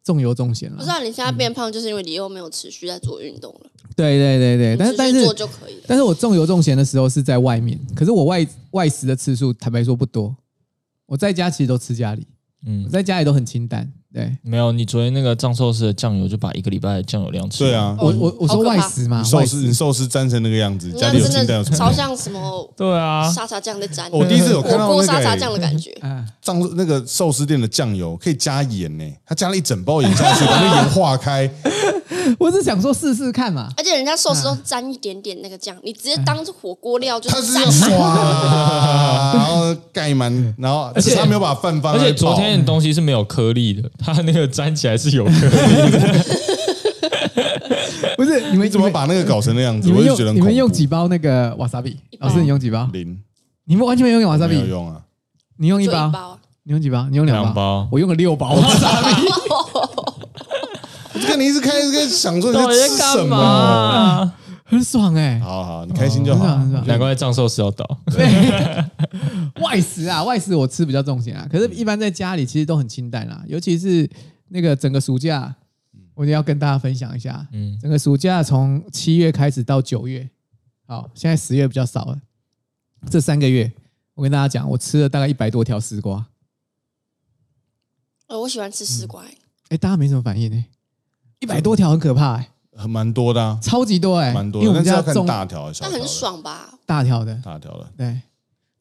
[0.04, 0.76] 重油重咸了。
[0.76, 3.69] 不是啊，你现在变胖就是因为你又没有持续在做运动了，
[4.00, 5.82] 对对对对，但是但是你做就可以了。
[5.86, 10.34] 但是我重油重咸的时候是在外面，可是我外外食的次数坦白说不多。
[11.06, 12.26] 我在家其实都吃家里，
[12.66, 13.90] 嗯我，在家里都很清淡。
[14.12, 17.60] 对没有，你昨天那个藏寿司的酱油就把一个礼拜的酱油量吃。
[17.60, 25.92] 对，啊，我我我说外食嘛，你寿司你寿司沾成那个样子，家那里有清淡超像什么对啊，沙茶酱在沾，我第一次有看到那个欸沙茶酱的感觉。
[26.00, 31.48] 啊，藏那个寿司店的酱油可以加盐呢，他加了一整包盐下去，把那盐化开，
[32.38, 33.68] 我是想说试试看嘛。
[33.76, 39.34] 而且人家寿司都沾一点点那个酱，你直接当做火锅料就他是沾要刷，满。
[39.34, 46.24] 然后盖满，然后而且他没有把饭放而且昨天的东西是没有颗粒的，它那个粘起来是有颗粒的。
[48.16, 49.88] 不是你们你怎么把那个搞成那样子？
[49.88, 51.96] 你们我就觉得你们怖用几包那个瓦萨比？
[52.18, 52.86] 包老师你用几包？
[52.92, 53.18] 零
[53.64, 55.00] 你们完全没有用瓦萨比，没有用啊？
[55.56, 57.06] 你用一包，你用几包？
[57.10, 59.26] 你用两两包我用了六包瓦萨比。
[61.26, 63.36] 看你一直开，一直想说你在吃什么？
[63.36, 64.36] 啊？
[64.64, 66.60] 很爽哎、好好，你开心就好很爽。
[66.60, 66.86] 很爽。
[66.86, 67.84] 难怪藏寿司要倒。
[69.60, 74.08] 外食啊，外食我吃比较重咸啊，可是一般在家里其实都很清淡啦，尤其是
[74.48, 75.52] 那个整个暑假，
[76.14, 80.30] 我也要跟大家分享一下，嗯，整个暑假从七月开始到九月，
[80.86, 82.20] 好，现在十月比较少了，
[83.10, 83.72] 这三个月
[84.14, 86.26] 我跟大家讲，我吃了大概一百多条丝瓜，
[88.28, 89.38] 呃，我喜欢吃丝瓜、欸，
[89.70, 90.64] 哎，大家没什么反应呢、
[91.40, 95.92] 一百多条很可怕、欸，很蛮多的啊，超级多哎、蛮多的，因为我们但是要看家种大条还是小条的？
[95.92, 96.68] 但很爽吧？
[96.86, 98.20] 大条的，大条的对，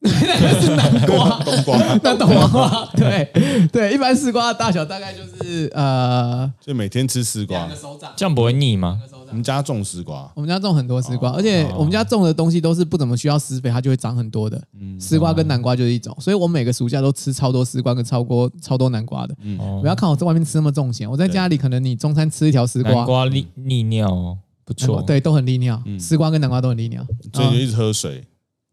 [0.00, 2.88] 那南瓜，冬瓜， 那冬瓜？
[2.96, 3.30] 对
[3.72, 7.68] 对，一般丝瓜的大小大概就是呃就每天吃丝瓜。
[7.74, 8.12] 手掌。
[8.16, 9.00] 这样不会腻吗？
[9.30, 14.60] 我们家种丝瓜，我们家种很多丝瓜，而且我们家种的东西都是不怎么需要施肥，它就会长很多的。
[14.98, 19.34] 丝瓜跟南瓜就是一种，所以我每个暑假都吃超多丝瓜跟超多超多南瓜的。
[19.58, 19.78] 哦。
[19.80, 28.24] 不要看我在外面吃那么重咸，我在家里可能你中餐吃一条丝南瓜，瓜利利尿哦，不错。，南瓜对，都很利尿，丝瓜跟南瓜都很利尿，啊所以就一直喝水，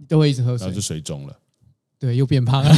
[0.07, 0.65] 都会一直喝水。
[0.65, 1.35] 然后就，水肿了。
[1.99, 2.71] 对，又变胖了。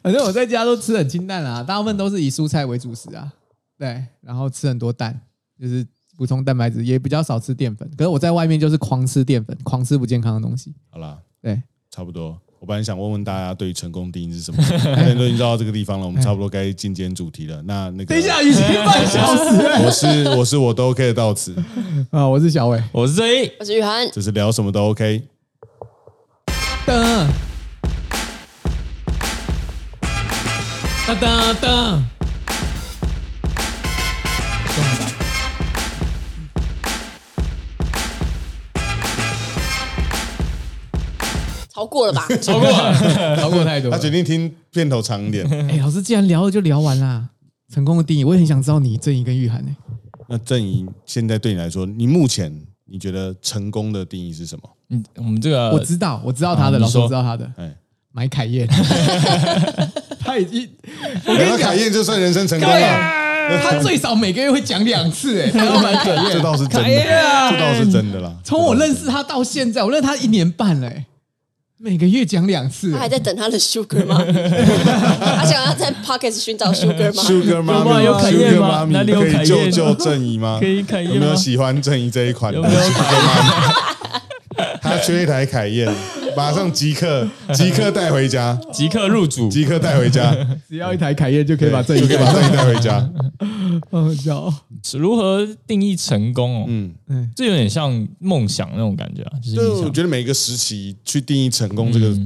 [0.00, 3.32] 反正我在家都吃很清淡啊，大部分都是以蔬菜为主食啊，
[3.76, 5.20] 对，然后吃很多蛋，
[5.60, 7.88] 就是补充蛋白质，也比较少吃淀粉。
[7.96, 10.74] 可是我在外面就是狂吃淀粉，狂吃不健康的东西。
[10.90, 12.38] 好啦，对，差不多。
[12.60, 17.62] 我本来想问问大家对于成功定义是什么， 现在都已经到这个地方了，我们差不多该进今天主题了。
[17.62, 21.54] 那那个，等一下，已经半小时了 我是我是我都 OK 的到此，
[22.10, 22.26] 啊！
[22.26, 25.22] 我是小伟，我是这一，我是雨涵，就是聊什么都 OK。
[26.84, 27.28] 噔
[31.06, 32.02] 噔噔噔，
[41.78, 42.26] 超过了吧？
[42.42, 42.92] 超过了。
[43.38, 43.96] 超过太多了。
[43.96, 45.46] 他决定听片头长一点。
[45.70, 47.28] 哎，老师既然聊了就聊完啦。
[47.72, 49.68] 成功的定义，我也很想知道你正义跟玉涵呢。
[50.28, 52.52] 那郑怡，现在对你来说，你目前
[52.86, 54.62] 你觉得成功的定义是什么？
[54.90, 57.72] 嗯，我们这个我知道，我知道他的，老师我知道他的，哎，
[58.10, 58.66] 买凯宴，
[60.18, 60.68] 他已经，
[61.26, 66.40] 我跟买到你讲凯，宴就算人生成功凯了，他最少每个月会讲两次，哎，他要买凯这。
[66.40, 68.34] 倒是真的，这倒是真的啦。
[68.42, 71.04] 从我认识他到现在，我认识他一年半了，哎，
[71.80, 72.90] 每个月讲两次。
[72.92, 74.20] 他，还在等他的 Sugar 吗？
[74.26, 80.58] 他想要在 Pocket 寻找 Sugar 吗？Sugar 妈咪，有凯宴吗哪里有可以救救正义吗？
[80.60, 82.58] 可以凯宴有没有喜欢正义这一款的？
[82.58, 83.74] 有没有？Sugar 妈咪
[84.82, 85.88] 他缺一台凯宴，
[86.36, 90.34] 马上即刻即刻带回家，即刻入主，即刻带回家，
[90.68, 93.08] 只要一台凯宴就可以把正义就可以把正义带回家。
[93.92, 94.52] 好笑。
[94.82, 96.64] 是如何定义成功哦？
[96.68, 102.16] 嗯，嗯，这有点像梦想那种感觉啊，就是我觉得每个时期去定义成功这个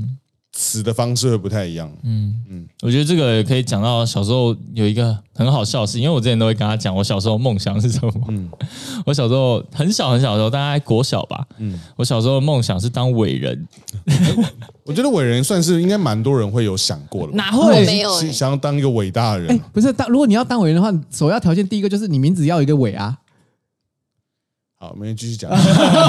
[0.53, 1.91] 嗯词的方式会不太一样。
[2.03, 8.13] 嗯嗯我觉得这个可以讲到小时候有一个很好笑的事，因为我之前都会跟他讲我小时候梦想是什么。
[8.29, 8.51] 嗯
[9.07, 11.43] 我小时候很小很小的时候，大概国小吧。
[11.57, 13.67] 嗯我小时候的梦想是当伟人，
[14.85, 17.87] 我觉得伟人算是应该蛮多人会有想过的吧，我哪会？
[17.87, 19.59] 没有、想要当一个伟大的人。
[19.73, 23.17] 不是当如果你要当伟人的话，首要条件第一个就是你名字要有一个伟啊。
[24.83, 25.49] 好，明天继续讲。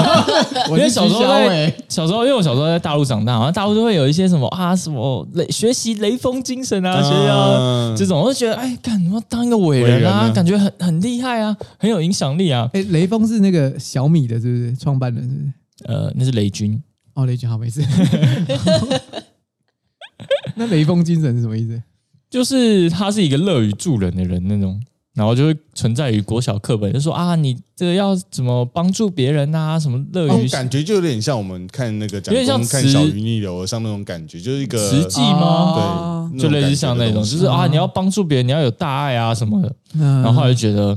[0.70, 12.68] 因为小时候小在，小时候，因为我小时候在大陆长大，好像大陆就会有一些什么啊，什么雷学习雷锋精神啊，学习、啊这种，我就觉得哎，干什么当一个伟人伟人啊，啊感觉很很厉害啊，很有影响力啊。
[12.72, 15.22] 哎，雷锋是那个小米的，是不是创办人？
[15.22, 15.52] 是不是？
[15.84, 16.82] 呃，那是雷军，
[17.14, 17.80] 哦，雷军好，没事。
[20.56, 21.80] 那雷锋精神是什么意思？
[22.28, 24.82] 就是他是一个乐于助人的人那种，
[25.14, 35.38] 然后就会存在于国小课本，就说啊，你这个要怎么帮助别人啊，什么乐于哦感觉就有点像我们看那个讲有点像看小鱼逆流而上那种感觉，就是一个实际吗？
[35.40, 39.72] 哦对，就类似像那种，就是啊，你要帮助别人，你要有大爱啊什么的。
[39.94, 40.96] 嗯然后后来就觉得，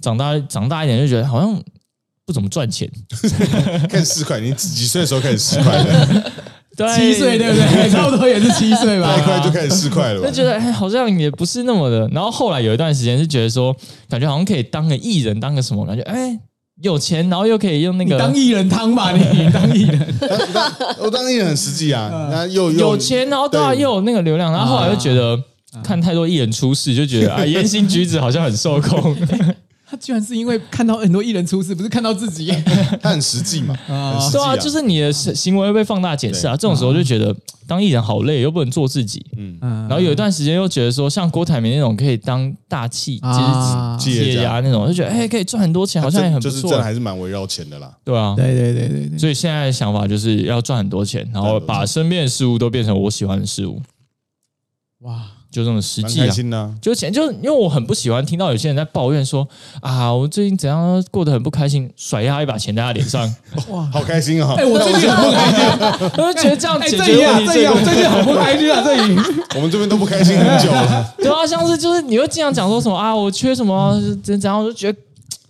[0.00, 1.62] 长大长大一点就觉得好像
[2.24, 2.90] 不怎么赚钱。
[3.90, 6.32] 开始四块，你几岁的时候开始四块的？
[6.86, 7.88] 对，七岁对不对？
[7.92, 9.18] 差不多也是七岁吧那。
[9.18, 10.32] 一块就开始四块了吧就？
[10.32, 12.08] 觉得哎，好像也不是那么的。
[12.08, 13.74] 然后后来有一段时间是觉得说，
[14.08, 16.38] 感觉好像可以当个艺人，当个什么，感觉哎
[16.82, 20.14] 有钱，然后又可以用那个你当艺人汤吧，你你当艺人。
[20.98, 25.38] 我当艺人很实际啊，那又又有钱，然后对啊对又有那个流量，然后后来就觉得。
[25.84, 29.16] 看太多艺人出事，就觉得啊， 言行举止好像很受控。
[30.00, 32.50] 他居然是因为看到很多艺人出事，不是看到自己。
[33.02, 36.52] 他很实际嘛， 很实际对啊，就是你的行为会被放大解释啊。
[36.56, 37.34] 这种时候就觉得
[37.66, 39.24] 当艺人好累，又不能做自己。
[39.36, 46.82] 嗯，嗯然后有一段时间又觉得说，像郭台铭那种可以当大气，啊就是企业家那种，就觉得哎，可以赚很多钱，好像也很不错就是真的。
[46.82, 47.92] 还是蛮围绕钱的啦。
[48.04, 53.82] 对啊，对对对对对，所以现在的想法就是要赚很多钱，然后把身边的事物都变成我喜欢的事物。
[55.00, 56.26] 哇，就这种实际啊。
[56.26, 56.70] 开心的啊。
[56.80, 59.46] 就钱，就因为我很不喜欢听到有些人在抱怨说
[59.80, 63.22] 啊，我最近怎样过得很不开心，甩他一把钱在他脸上，
[63.70, 64.54] 哇好开心啊！
[64.56, 69.16] 哎，我最近很不开心，我就觉得这样哎，解这一啊，决问题这样啊，我最最近很不开心啊，这里。
[69.56, 71.12] 我们这边都不开心很久了。
[71.18, 74.98] 对啊，像是就是你会经常讲说什么啊，我缺什么，怎怎样，我就觉得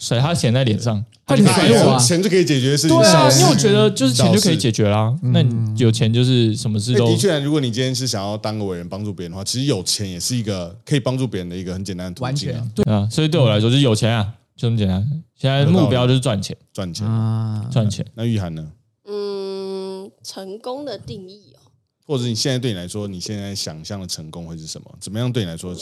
[0.01, 2.97] 甩他钱在脸上，他就甩我啊钱就可以解决的事情。
[2.97, 5.15] 对啊，因为我觉得就是钱就可以解决啦。
[5.23, 14.25] 嗯那你有钱就是什么事都哎的确，如果你今天是想要当个伟人，帮助别人的话，其实有钱也是一个可以帮助别人的一个很简单的途完径啊全，对啊，所以对我来说就是有钱啊，
[14.57, 15.07] 就这么简单。
[15.37, 17.07] 现在目标就是赚钱，赚钱。
[17.07, 18.05] 啊，赚钱。
[18.15, 18.67] 那玉涵呢？
[19.07, 21.61] 嗯，成功的定义哦，
[22.07, 24.91] 或者你现在对你来说，你现在想象的成功会是什么？
[24.99, 25.75] 怎么样对你来说，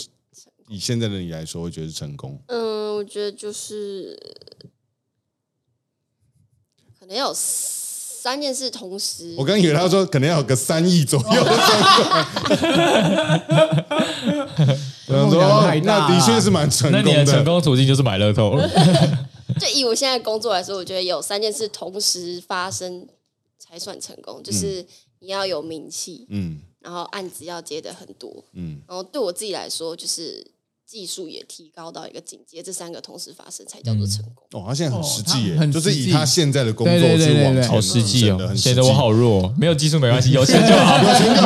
[0.69, 2.41] 以现在的你来说，会觉得是成功？
[2.47, 4.19] 嗯，我觉得就是
[6.99, 9.35] 可能要有三件事同时。
[9.39, 12.05] 我刚以为他说可能要有个三亿左右的成功。
[15.09, 15.41] 我想说，
[15.85, 17.45] 那的确是蛮成功那你的成的。
[17.51, 18.69] 功途径就是买乐透了。
[19.59, 23.09] 就以我现在工作来说，我觉得有三件事同时发生
[23.59, 24.85] 才算成功，就是
[25.21, 30.47] 你要有名气，嗯然后案子要接的很多，嗯，然后对我自己来说，就是
[30.89, 34.47] 技术也提高到一个境界，这三个同时发生才叫做成功。
[34.59, 39.53] 哦，他现在很实际耶，就是以他现在的工作去往前，好实际哦显得我好弱。
[39.59, 40.97] 没有技术没关系， 有钱就好，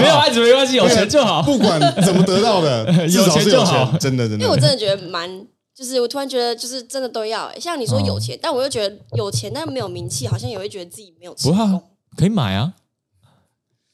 [0.00, 1.42] 没有案子没关系，有钱就好。
[1.42, 4.44] 不管怎么得到的， 有有钱就好，真的真的。
[4.44, 5.28] 因为我真的觉得蛮，
[5.74, 11.82] 就是我突然觉得就是真的都要、欸，像你说有钱，但我又觉得有钱但没有名气，好像也会觉得自己没有成不会啊功。
[12.16, 12.74] 可以买啊，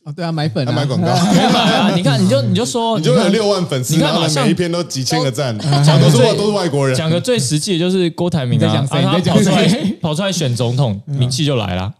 [0.08, 1.08] 哦，对啊，买粉啊，他买广告。
[1.94, 6.96] 你看，你就你就说，你就有看六万粉丝，然后你看马上每一篇都几千个赞，讲都是外都是外国人。
[6.96, 9.42] 讲个最实际的，就是郭台铭啊，在讲谁？
[9.42, 11.92] 跑出来 跑出来选总统，名气就来了。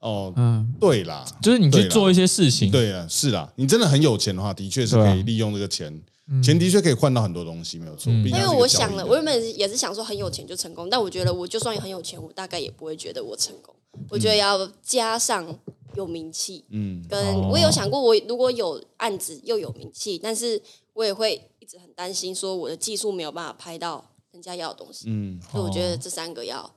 [0.00, 6.00] 哦，嗯，对啦，就是你去做一些事情，对啊，是啦，你真的很有钱的话，的确是可以利用这个钱，
[6.42, 8.12] 钱的确可以换到很多东西，没有错。
[8.12, 13.72] 因为我想了，我原本也是想说很有钱就成功，但我觉得我就算很有钱，我大概也不会觉得我成功。
[14.08, 15.58] 我觉得要加上
[15.94, 20.60] 有名气，嗯，跟哦我有想过，我如果有案子又有名气，但是
[20.92, 25.06] 我也会一直很担心，说我的技术没有办法拍到人家要的东西。
[25.08, 26.74] 嗯，所以我觉得这三个要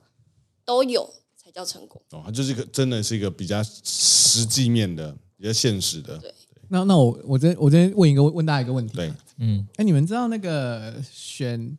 [0.64, 2.00] 都有才叫成功。
[2.10, 6.18] 哦，它就是一个真的是一个比较实际面的、比较现实的。
[6.18, 6.34] 对
[6.72, 11.76] 那那我我这我这问一个问大家一个问题，对，嗯哎，你们知道那个选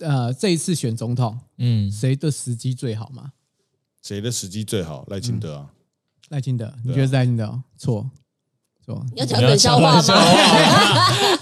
[0.00, 3.32] 呃这一次选总统嗯，谁的时机最好吗？
[4.08, 5.04] 谁的时机最好？
[5.08, 5.66] 赖清德啊，
[6.30, 7.62] 赖清德，你觉得是赖清德哦？
[7.76, 8.10] 错
[8.82, 10.02] 错，你要讲冷笑话吗？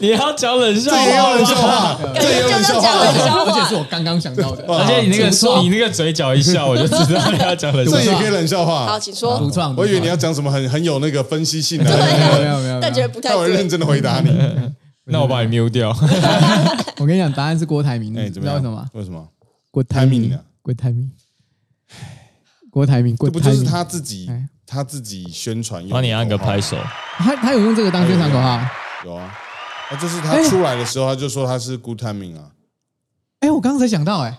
[0.00, 3.76] 你要讲冷笑这也有话人 笑话，感觉就是要讲冷笑话而且是。
[3.76, 4.64] 我刚刚想到的。
[4.66, 8.02] 而且你那个说你那个嘴角一笑，我就知道你要讲冷笑话。
[8.02, 8.98] 这也可以冷笑话好，话。
[8.98, 9.38] 请说。
[9.38, 13.36] 独创，我以为你要讲什么很很有那个分析性的，没有没有没有，但觉得不太对。
[13.36, 14.28] 他会认真的回答你。
[15.08, 15.90] 那我把你 mute 掉。
[16.98, 18.60] 我跟你讲，答案是郭台铭，哎，你怎么样？
[18.60, 18.88] 知道为什么？
[18.94, 19.28] 为什么？
[19.70, 21.08] 郭台铭啊，郭台铭，
[22.76, 24.46] 郭台铭，郭台铭，这不就是他自己哎。
[24.66, 25.94] 他自己宣传用的？
[25.94, 26.76] 帮你按个拍手。
[27.16, 28.60] 他他有用这个当宣传口号。
[29.06, 29.32] 有啊，
[29.90, 32.50] 那就是他出来的时候，他就说他是 good timing 啊。
[33.40, 34.38] 哎，我刚刚才想到，哎，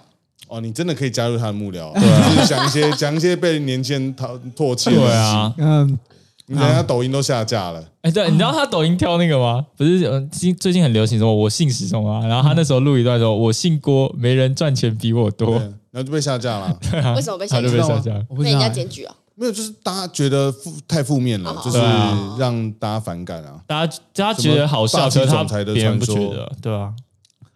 [0.49, 5.99] 哦，你真的可以加入他的幕僚，就是讲一些 讲一些被年轻人讨唾弃的东西对啊，，嗯，
[6.47, 9.65] 你等下抖音都下架了，哎，对，你知道他抖音跳那个吗？
[9.77, 12.27] 不是，呃最最近很流行什么我姓什么啊？
[12.27, 16.79] 然后他那时候录一段说，我姓郭，没人赚钱比我对，多，然后就被下架了。
[17.15, 17.87] 为什么被他就下架？
[17.87, 18.11] 被下架。
[18.11, 19.15] 被人家我不知道哎，检举啊？
[19.33, 23.59] 没有，就是大家觉得负太负面了，哦就是对啊让大家反感啊。
[23.65, 26.93] 大家大家觉得好笑，可么是他霸气总裁的别人不传说觉得，对啊。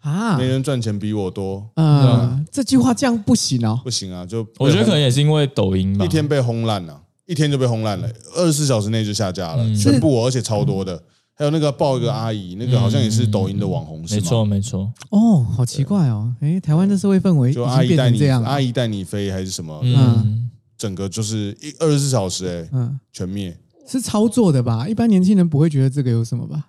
[0.00, 3.80] 啊没，人赚钱比我多，嗯，这句话这样不行哦。
[3.84, 4.26] 不行啊！
[4.26, 11.00] 就被我觉得可能也是因为抖音吧一，天被轰烂了，一天就被轰烂了，二十四小时内就下架了，全部哦，而且超多的。
[11.42, 14.92] 还有那个抱一个阿姨，那个好像也是抖音的网红，是吗没错，没错。
[15.10, 16.32] 哦，好奇怪哦。
[16.38, 18.48] 哎，台湾的社会氛围已就经变阿姨带你成这样了。
[18.48, 23.58] 阿姨带你飞还是什么，嗯，整个就是一二十四小时哎，嗯，全灭。
[23.88, 24.86] 是操作的吧？
[24.88, 26.68] 一般年轻人不会觉得这个有什么吧？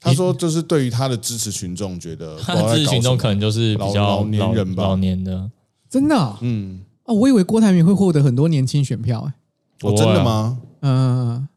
[0.00, 5.50] 他说，就是对于他的支持群众，觉得 他的支持群众可能就是比较老老年人吧老年的。
[5.90, 9.20] 真的哦，嗯，哦我以为郭台铭会获得很多年轻选票。
[9.28, 9.34] 哎，
[9.82, 10.58] 哦，不会啊真的吗？
[10.80, 11.48] 嗯，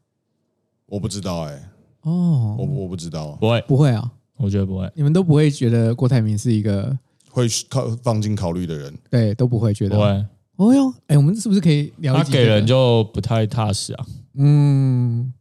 [0.86, 1.69] 我不知道哎，
[2.02, 6.96] 哦我，我不知道，不会，不会啊，我觉得不会，你们都不会觉得郭台铭是一个
[7.30, 9.96] 会考放进考虑的人，对，都不会觉得。
[9.96, 10.26] 不会。
[10.56, 14.06] 哦哟，哎，我们是不是可以聊一集这个他给人就不太踏实啊。
[14.34, 15.32] 嗯，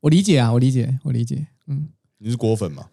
[0.00, 1.44] 我理解啊，我理解，我理解。
[1.66, 1.88] 嗯，
[2.18, 2.84] 你是果粉吗？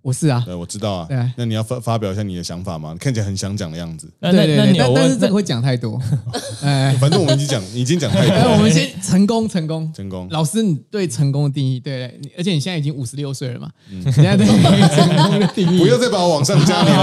[0.00, 1.16] 我是啊，对，我知道啊对。
[1.36, 2.92] 那你要发发表一下你的想法吗？
[2.92, 4.10] 你看起来很想讲的样子。
[4.20, 6.00] 那 那对对对，那你有但但是这个会讲太多。
[6.62, 8.56] 哎，反正我们已经讲， 已经讲太哎，多了。
[8.56, 9.92] 我们先成功成功。
[9.92, 10.28] 成功。
[10.30, 13.70] 老师，你对成功的定义，对，你而且你现在已经五十六岁了嘛？
[13.90, 16.94] 嗯你现在对成功的定义，不要再把我往上加年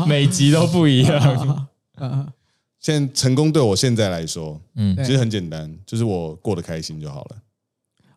[0.00, 0.08] 龄。
[0.08, 1.68] 每集都不一样。
[1.98, 2.26] 嗯
[2.78, 7.36] 现在成功对我现在来说，嗯对其实很简单，就是我过得开心就好了。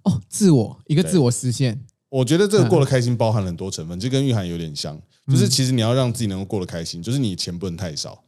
[0.04, 1.80] 哦，自我一个对自我实现，
[2.10, 8.24] 我觉得这个过得开心包含了很多成分，就跟玉涵有点像，嗯就是其实你要让自己能够过得开心，就是你钱不能太少，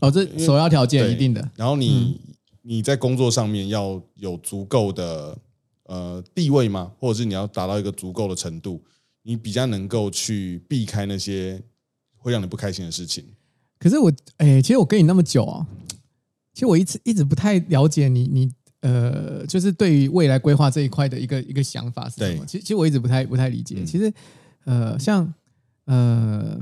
[0.00, 2.20] 哦，这首要条件一定的，然后你
[2.62, 5.36] 你在工作上面要有足够的
[5.84, 6.92] 呃地位吗？
[6.98, 8.80] 或者是你要达到一个足够的程度，
[9.22, 11.60] 你比较能够去避开那些
[12.16, 13.24] 会让你不开心的事情。
[13.78, 15.66] 可是我，哎、其实我跟你那么久啊，
[16.54, 18.50] 其实我一直一直不太了解你，你
[18.84, 22.44] 呃，就是对于未来规划这一块的一个一个想法是什么？
[22.44, 23.76] 其实其实我一直不太不太理解。
[23.78, 23.86] 嗯。
[23.86, 24.12] 其实
[24.64, 25.32] 呃，像
[25.86, 26.60] 呃，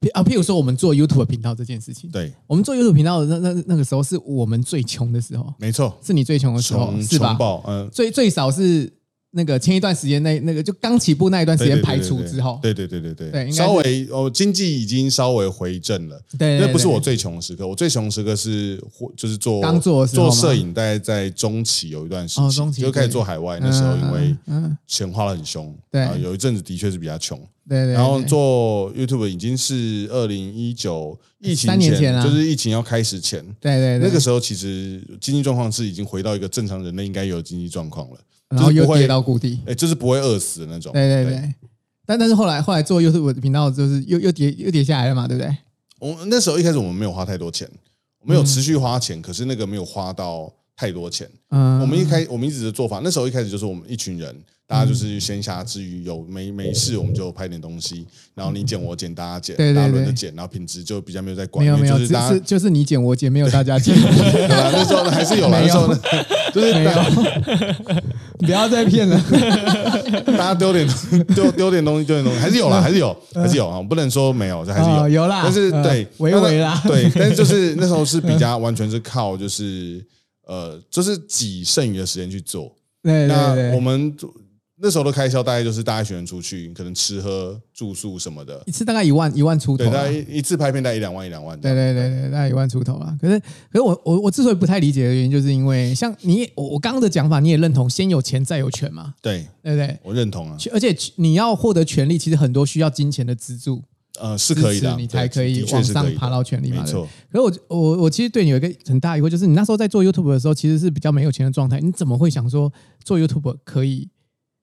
[0.00, 7.38] 譬啊，譬如说我们做 YouTube 频道这件事情，对，我们做 YouTube 频道的那那那个时候是我们最穷的时候，没错，是你最穷的时候，是吧？
[7.68, 8.92] 嗯、最最少是
[9.36, 16.20] 那个前一段时间那那个就刚起步那一段时间排除之后，对对对对对，稍微哦，经济已经稍微回正了。
[16.38, 23.58] 对那不是我最穷的时刻，我最穷的时刻是或就是做刚做做摄影，大概在中期有一段时期，哦中期就开始做海外。
[23.60, 26.02] 那时候因为嗯，钱花的很凶，对。
[26.02, 27.38] 啊有一阵子的确是比较穷。
[27.66, 38.18] 对对对，然后做 YouTube 已经是二零一九疫情三年前啊就是疫情要开始前，对对对，那个时候其实经济状况是已经回到一个正常人类应该有的经济状况了，
[38.54, 39.60] 然后又跌到谷底。
[39.66, 40.92] 哎，就是不会饿死的那种。
[40.92, 41.54] 对对对，
[42.06, 45.56] 但但是后来后来做 YouTube 的频道，就是又又跌又跌下来了嘛，对不对？
[46.00, 47.68] 我那时候一开始我们没有花太多钱，
[48.20, 51.28] 我们有持续花钱，可是那个没有花到太多钱。
[51.50, 54.34] 嗯，我们一开我们一直的做法，那时候一开始就是我们一群人，
[54.66, 60.14] 大家就是闲暇之余有没没事，我们就拍点东西，然后你剪我剪，大家剪，大家轮着对。
[60.14, 64.70] 剪，然后品质就比较没有在管，没有没有，就是大家是就是你剪我剪，没有大家剪， 对吧？
[64.72, 66.00] 那时候呢还是有那时候呢
[66.52, 66.90] 就是没有，
[68.38, 69.20] 不要再骗了。
[70.26, 70.88] 大家丢点
[71.34, 75.42] 丢丢点东西，丢点东西，还是有啦，还是有，还是有啊，我不能说没有，这还是哦有，有啦。
[75.44, 76.80] 但是呃对，微微啦。
[76.86, 80.04] 对，但是就是那时候是比较完全是靠就是
[80.46, 82.74] 呃，就是挤剩余的时间去做。
[83.02, 84.16] 对那我们
[84.76, 89.92] 那时候的开销大概就是大家一群人出去，可能吃喝住宿什么的一，次大概一万一万出头对，啊。
[89.92, 91.94] 大概一一次拍片大概一两万一两万这对样。
[91.94, 93.16] 对对对，大概一万出头啊。
[93.20, 93.38] 可是
[93.70, 99.98] 可是我我我之所以不太理解的原因，就是因为像你我我刚刚的讲法，你也认同先有钱再有权嘛，对，对不对？
[100.02, 103.82] 我认同啊，而且你要获得权利，其实很多需要金钱的资助，
[104.20, 106.82] 呃，是可以的你才可以往上爬到权力嘛。
[106.82, 107.08] 没错。
[107.30, 112.72] 可是我我我其实对你有一个很大疑惑，就是你那时候在做 YouTube 的时候，其实是比较没有钱的状态，你怎么会想说
[113.02, 114.08] 做 YouTube 可以？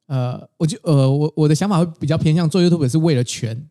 [0.07, 3.69] 呃，我就呃，我我的想法会比较偏向做 YouTube 是为了权，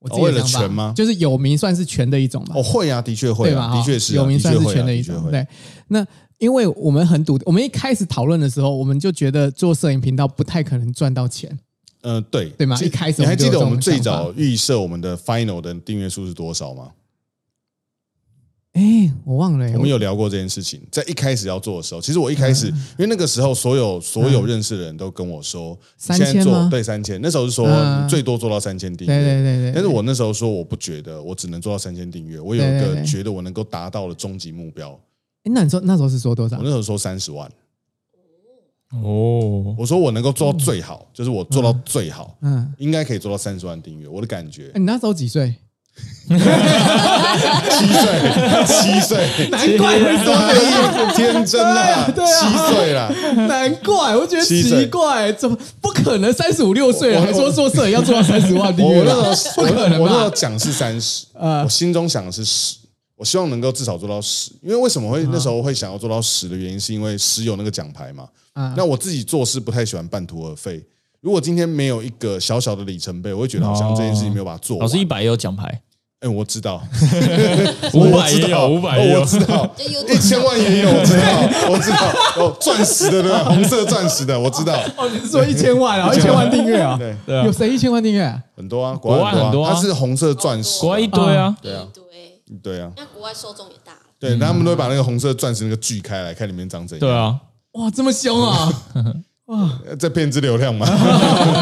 [0.00, 3.66] 我自己的哦为了权吗就是有名算是权的一种嘛，哦，会啊，的确会对吧？
[3.66, 5.30] 啊，的确是啊有名算是权的一种。
[5.30, 5.46] 对，
[5.88, 6.04] 那
[6.38, 11.56] 因为我们很笃，我们一开始讨论的时候，我们就觉得做摄影频道不太可能赚到钱。
[12.04, 12.50] 呃，对。
[12.50, 12.78] 对吗？
[12.80, 16.92] 一开始你还记得我们最早预设我们的 final 的订阅数是多少吗？
[18.74, 22.54] 哎，我忘了欸，我们有聊过这件事情，在一开始要做的时候，其实我一开嗯。
[22.54, 26.68] 始，因为那个时候所有所有认识的人都跟我说，三现在做千吗？
[26.68, 28.08] 对三千，那时候是说嗯。
[28.08, 34.90] 最多做到三千订阅，对对对对，但是我那时候说我不觉得，我只能做到三千订阅，我有一个觉得我能够达到的终极目标，
[35.44, 36.56] 哎那你说那时候是说多少？
[36.56, 36.70] 我那？
[36.70, 37.48] 时候说三十万，
[39.02, 45.54] 哦，我说我能够做到最好，就是我做到最好，嗯，应该可以做到三十万订阅，我的感觉诶，你那时候几岁？
[46.26, 46.36] 七
[47.92, 51.12] 岁，七岁，难怪会说这个。
[51.14, 53.12] 天真啊，对啊七岁啦。
[53.46, 59.16] 难怪，我觉得奇怪，怎么不可能三十五六岁了我还说做摄影要做到三十万订我阅了？
[59.16, 60.30] 我那时候不可能我那时候？
[60.30, 62.76] 讲是三十，呃我心中想的是十，
[63.16, 64.50] 我希望能够至少做到十。
[64.62, 68.28] 因为为什么会那时候会想要做到十的原因，是因为十有那个奖牌嘛。
[68.54, 70.84] 嗯那我自己做事不太喜欢半途而废。
[71.20, 74.86] 如果今天没有一个小小的里程碑，我会觉得好像这件事情没有把它做完。
[74.86, 75.80] 老师一百也有奖牌，
[76.20, 76.82] 哎，我知道，
[77.94, 79.26] 五 百我知道也有，五百也有哦我。
[79.26, 83.44] 知道，一千万也有，我知道，我知道，哦，钻石的对吧？
[83.50, 86.14] 红色钻石的，我知道，哦，你是说一千万啊？
[86.14, 86.96] 一千万订阅啊？
[86.98, 88.40] 对，对啊有谁一千万订阅啊？
[88.56, 91.86] 很多啊，国外很很多啊它是红色钻石，国外一堆啊，对啊，
[92.46, 97.00] 对，对啊，那国外受众也大，对，他们都会把那个红色钻石那个锯开来，看里面长怎样。
[97.00, 97.40] 对，啊，
[97.72, 98.84] 哇，这么凶啊！
[99.46, 100.86] 哇在骗资流量嘛。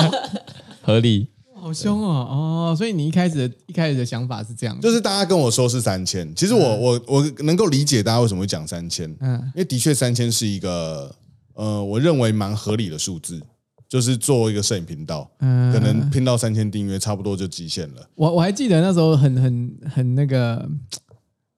[0.82, 1.28] 合理。
[1.54, 2.72] 好凶哦！
[2.72, 11.14] 哦，所以你一开始的一开始的想法是这样，就是大家跟我说是三千，其实我我我能够理解大家为什么会讲三千，嗯因为的确三千是一个
[11.54, 13.40] 呃，我认为蛮合理的数字。
[13.92, 15.70] 就是做一个摄影频道，嗯。
[15.70, 18.08] 可能拼到三千订阅，差不多就极限了。
[18.14, 20.66] 我我还记得那时候很很很那个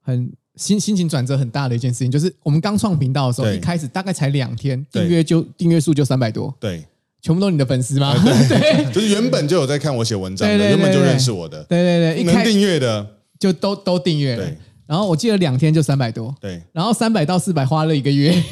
[0.00, 6.84] 很心心情转折很大的一件事情，就是我们刚创频道的时候，一开始大概才两天，对订阅就订阅数就三百多，对，
[7.22, 8.12] 全部都是你的粉丝吗？
[8.48, 11.08] 对，就是原本就有在看我写文章的，对对对原本就对。
[11.08, 13.06] 认识我的，对对对，能订阅的，
[13.38, 14.34] 就都都订阅。
[14.34, 14.58] 了对。
[14.86, 16.60] 然后我记得两天就三百多，对。
[16.72, 18.42] 然后三百到四百花了一个月，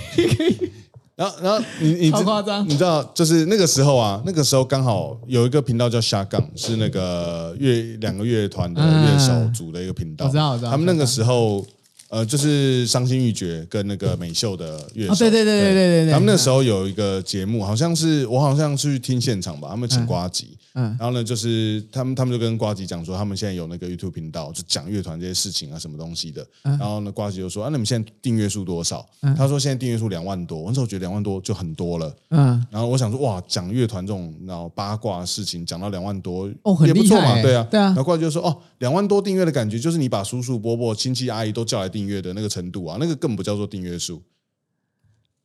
[1.15, 2.67] 然后，然后你你夸张。
[2.67, 10.27] 你知道，就是那个时候啊，那个时候刚好有一个频道叫下杠，是那个乐两个乐团的乐手组的一个频道。
[10.27, 11.65] 我知道我知道他们那个时候，
[12.13, 15.15] 呃，就是伤心欲绝跟那个美秀的乐手。
[15.15, 20.49] 哦对对对对对对对他们那时候有一个节目，好像是我好像去听现场吧，他们请瓜吉。
[20.75, 26.47] 嗯然后呢，就是他们他们就跟瓜吉讲说，他们现在有那个 YouTube 频道，就讲乐团这些事情啊，什么东西的。
[26.65, 29.07] 嗯然后呢，瓜吉就说啊，那你们现在订阅数多少？
[29.37, 30.59] 他说现在订阅数两万多。
[30.59, 32.15] 我那时候我觉得两万多就很多了。
[32.31, 44.23] 嗯，然后我想说，哇，讲乐团这种然后八卦的事情，讲到两万多，哦很也不错嘛，欸对啊，对啊然后瓜吉就说，哦，两万多订阅的感觉，就是你把叔叔伯伯、亲戚阿姨都叫来订阅的那个程度啊，那个根本不叫做订阅数。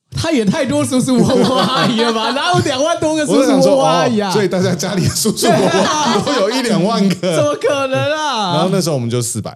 [0.10, 2.32] 他也太多叔叔伯伯阿姨了吧？
[2.36, 4.30] 哪有两万多个叔叔伯伯阿姨啊？
[4.30, 7.43] 哦，所以大家家里的叔叔伯伯都有一两万个怎个。
[7.43, 8.53] 么可能啊？
[8.55, 9.51] 然后那时候我们就四百，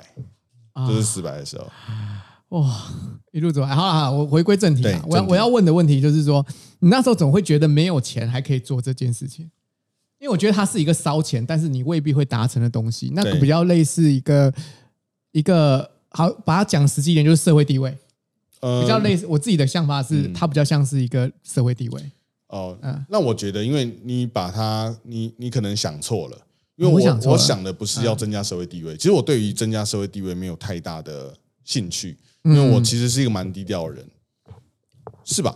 [0.74, 2.84] 啊就是四百的时候，哇，
[3.32, 5.02] 一路走来，好了好了，我回归正题啊。
[5.08, 6.46] 我要我要问的问题就是说，
[6.80, 9.50] 你那时候总会觉得没有钱还可以做这件事情，
[10.20, 13.10] 因为我觉得它是一个烧钱，但是你未必会达成的东西。
[13.16, 14.54] 那个比较类似一个
[15.32, 17.98] 一个好，把它讲实际一点，就是社会地位，
[18.60, 19.26] 呃比较类似。
[19.26, 22.12] 我自己的想法是，嗯它比较像是一个社会地位。
[22.48, 26.38] 哦嗯，那我觉得，因为你把它，你你可能想错了，
[26.76, 31.34] 因为我我想错了我想的不是要增加社会地位，其实我对于增加社会地位没有太大的
[31.64, 34.06] 兴趣，因为嗯我其实是一个蛮低调的人，
[35.24, 35.56] 是吧？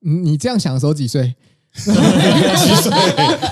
[0.00, 1.34] 你你这样想的时候几岁？
[1.74, 1.92] 七
[2.74, 2.92] 岁，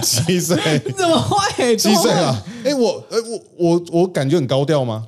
[0.02, 1.76] 七岁，你 怎么会？
[1.76, 2.42] 七岁啊！
[2.64, 5.06] 哎，我，哎，我我我感觉很高调吗？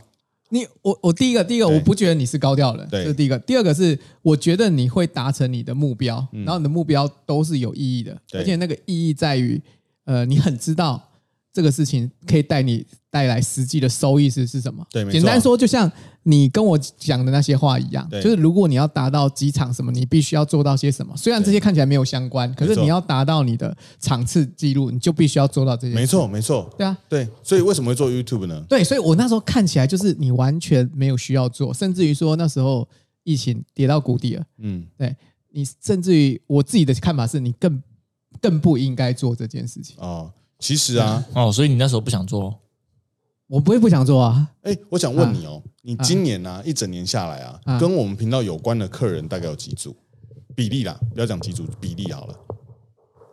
[0.51, 3.39] 你我我第一个第一个我不觉得你是高调人，这是第一个。
[3.41, 9.61] 第二个是我觉得你会达成你的目标，然后你的目标都是有意义的，而且那个意义在于，
[10.05, 11.08] 呃，你很知道
[11.59, 14.87] 这个事情可以带你带来实际的收益是是什么。
[14.93, 15.91] 对简单说，就像
[16.23, 21.17] 你跟我讲的那些话一样，就是如果你要达到几场什么，你必须要做到些什么。
[21.17, 25.95] 虽然这些看起来没有相关，可是你要达到你的场次记录，你就必须要做到这些。
[25.97, 26.97] 没，错，没错，对啊。
[27.09, 28.65] 对，所以为什么会做 YouTube 呢？
[28.69, 32.89] 对，所以我那时候看起来就是你完全没有需要做，甚至于说那时候
[33.25, 35.17] 疫情跌到谷底了，嗯，对
[35.51, 37.83] 你，甚至于我自己的看法是你更
[38.41, 39.97] 更不应该做这件事情。
[39.99, 42.59] 哦，其实啊， 哦，所以你那时候不想做，
[43.47, 47.79] 我不会不想做啊，哎，我想问你哦，你今年啊一整年下来啊，啊。
[47.79, 49.97] 跟我们频道有关的客人大概有几组？
[50.55, 52.35] 比例啦，不要讲几组，比例好了。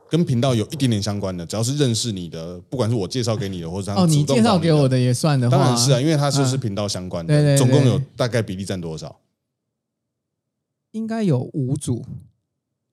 [0.07, 7.57] 跟频道有一点点相关的，只要是认识你的，不管是我介绍给你的，或者他哦，你主动介绍给我的也算的话，当然是啊，因为它就是频道相关的，对对对。
[7.57, 9.19] 总共有大概比例占多少？
[10.91, 12.05] 应该有五组，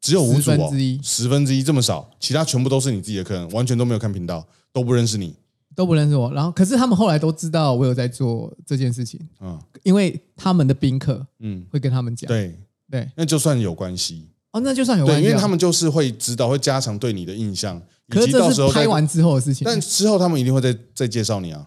[0.03, 5.35] 只有五组哦十分之一，十分之一这么少，其他全部都是你自己的客人，完全都没有看频道，都不认识你。
[5.75, 6.31] 都不认识我。
[6.35, 12.29] 然后，可是他们后来都知道我有在做这件事情，嗯因为他们的宾客嗯，会跟他们讲。
[12.29, 12.59] 对，
[12.91, 17.81] 对，那就算有关系，哦，那就算有关，系啊，因为他们就是会知道，会加强对你的印象，
[18.11, 19.65] 可是这是拍完之后的事情。
[19.65, 21.67] 但之后他们一定会再再介绍你啊。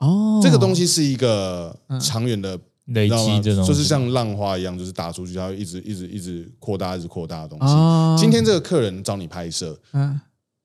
[0.00, 3.08] 哦，这个东西是一个嗯长远的，累？
[3.08, 7.66] 积这种就是像浪花一样，就是打出去，它会一直一直一直扩大，一直扩大的东西。
[7.66, 10.20] 哦，今天这个客人找你拍摄，嗯，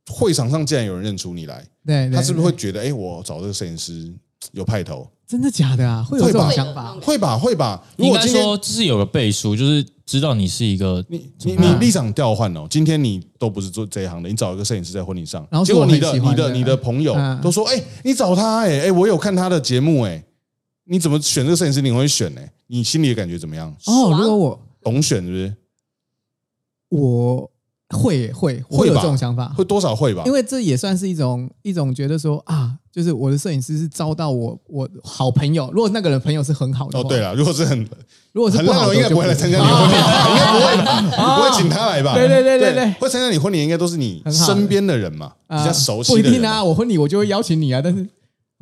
[0.10, 4.12] 会场上竟然有人认出你来，对，对他是不是对会觉得，哎，我找这个摄影师
[4.52, 5.08] 有派头？
[5.28, 6.04] 真的假的啊？
[6.04, 6.94] 会有这种想法？
[7.02, 7.82] 会吧，会吧。
[7.96, 20.22] 如应该果今天说就是有个倍数，就是知道你是一个你你你立场调换哦，今天你都不是做这一行的，你找一个摄影师在婚礼上然，后是结果你的你的你的朋友嗯都说，哎，你找他，哎哎，我有看他的节目，哎，
[20.92, 21.82] 你怎么选这个摄影师？
[21.82, 22.42] 你会选呢？
[22.68, 23.74] 你心里的感觉怎么样？
[23.86, 25.54] 哦，爽如果我懂选是不是？
[26.90, 27.50] 我
[27.92, 30.24] 会会我会有这种想法，会多少会吧？
[30.26, 37.88] 因为这也算是一种一种觉得说啊，就是我的摄影师是招到我我好朋友，如果那个人朋友是很好的话，哦，对，了，如果是很
[38.34, 40.76] 如果是很好的，应该不会来参加你的婚礼吧， 应该不会
[41.16, 42.16] 吧，不会请他来吧？
[42.16, 46.30] 对对对对对会参加你婚礼应该都是你很好的身边的人嘛，比啊较熟悉的人嘛。
[46.30, 48.06] 不一定啊，我婚礼我就会邀请你啊，但是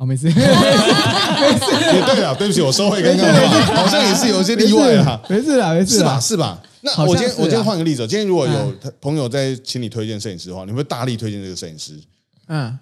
[0.00, 5.20] 哦没事， 也对了，对不起，我收回刚刚的话， 好像也是有一些例外啊。
[5.28, 6.18] 没事啦，没事是吧？
[6.18, 6.58] 是吧？
[6.80, 8.92] 那我今天我今天换个例子，今天如果有嗯。
[8.98, 11.92] 朋友在请你推荐摄影师的话，你会大力推荐这个摄影师？
[12.48, 12.78] 嗯，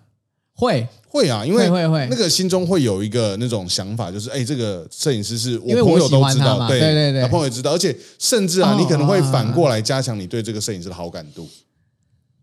[0.55, 2.07] 会，会啊，因为会会会。
[2.09, 11.49] 那个心中会有一个那种想法，就是哎，这个摄影师是我朋友都知道，对嘛对对对他朋友也知道，而且甚至啊，哦你可能会哦反过来加强你对这个摄影师的好感度。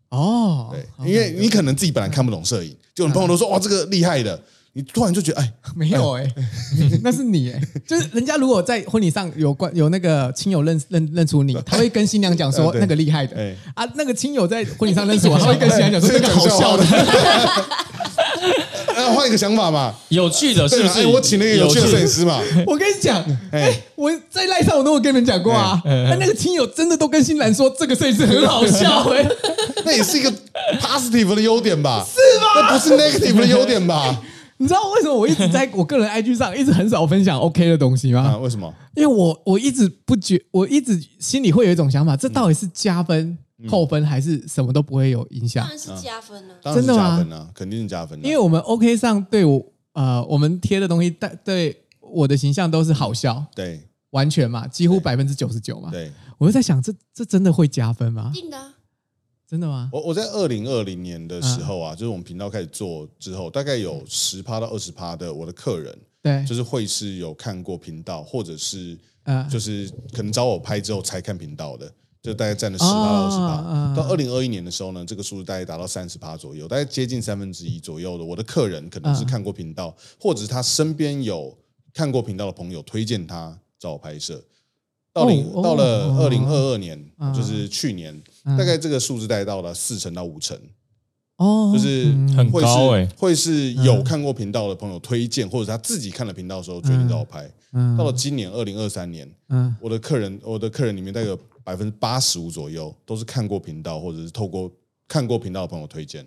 [0.10, 4.38] 哦，对，因为你可能自己本来看不懂摄影，就你朋友都说哇这个厉害的，
[4.78, 6.28] 你突然就觉得哎， 没有哎、
[7.02, 13.38] 那是你哎、就是人家如果在婚礼上有关有那个亲友认认认出你，他会跟新娘讲说 那个厉害的。
[13.38, 13.56] 哎。
[13.74, 16.84] 啊，那个亲友在婚礼上认识我，他会跟新娘讲说那个好笑的。
[18.96, 21.00] 呃换一个想法嘛，有趣的，是啊，不是？
[21.00, 23.62] 哎，我请了一个有趣的摄影师嘛，我跟你讲，哎。
[23.64, 29.26] 哎，我在赖上我都有跟你们讲过啊，哎，那个亲友真的都跟新兰说这个摄影师很好笑哎，
[29.86, 30.32] 那也是一个
[30.82, 32.06] positive 的优点吧？
[32.06, 32.70] 是吗？
[32.70, 34.22] 那不是 negative 的优点吧？
[34.58, 38.22] 你知道为什么我一直在 我个人 IG 上一直很少分享 OK 的东西吗？
[38.22, 38.74] 啊，为什么？
[38.96, 43.38] 因为我我一直不觉，我一直心里会有一种想法，这到底是加分、
[43.68, 45.70] 扣分，还是什么都不会有影响当？
[45.70, 46.56] 然是加分啊。
[46.62, 48.26] 当然是真的吗加分啊，肯定是加分的。
[48.28, 49.62] 因为我们 OK 上对我
[49.94, 53.82] 呃，我们贴的东西对对我的形象都是好笑，对
[54.12, 55.90] 完全嘛，几乎百分之九十九嘛。
[55.92, 58.32] 对，我就在想，这这真的会加分吗？
[58.34, 58.74] 定的啊，
[59.48, 59.90] 真的吗？
[59.94, 71.92] 我我在二零二零年的时候啊，就是我们频道开始做之后，大概有十趴到二十趴的我的客人，对，就是会是有看过频道，或者是呃就是可能找我拍之后才看频道的，
[72.24, 73.96] 就大概占了十趴到二十趴。
[73.96, 81.56] 到二零二一年的时候呢，这个数字大概达到三十趴左右，大概接近三分之一左右的我的客人可能是看过频道，或者是他身边有
[81.94, 84.44] 看过频道的朋友推荐他找我拍摄。
[85.14, 90.56] 到零哦到了哦二零二二年，嗯就是去年，嗯大概这个数字大概到了四成到五成，
[91.38, 92.38] 哦，就是嗯。
[92.38, 93.06] 很会高欸。
[93.06, 97.52] 是会是有看过频道的朋友推荐，或者他自己看了频道的时候决定找我拍。
[97.74, 97.98] 嗯。
[97.98, 99.76] 到了今年二零二三年，嗯。
[99.82, 104.72] 我的客人我的客人里面大概有百分之八十五左右都是看过频道，或者是透过
[105.08, 106.24] 看过频道的朋友推荐。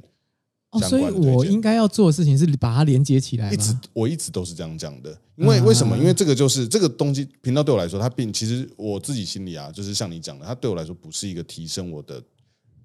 [0.86, 5.96] 哦，所以我应该要做的事情是把它连接起来一直我一直都是这样讲的，因为为什么？
[5.96, 12.22] 因为这个就是这个东西，频道对我来说，它并其实我自己心里啊，就是像你讲的，它对我来说不是一个提升我的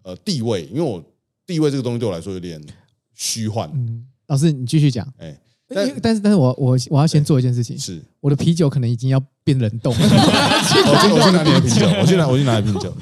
[0.03, 1.03] 呃地位，因为我
[1.45, 2.61] 地位这个东西对我来说有点
[3.13, 3.69] 虚幻。
[3.73, 5.07] 嗯，老师你继续讲。
[5.17, 5.37] 哎，
[6.01, 9.99] 但是但是我我我要先做一件事情，是，我的啤酒可能已经要变冷冻了。
[10.05, 12.95] 我去我去拿你的啤酒，我去拿我去拿你的啤酒。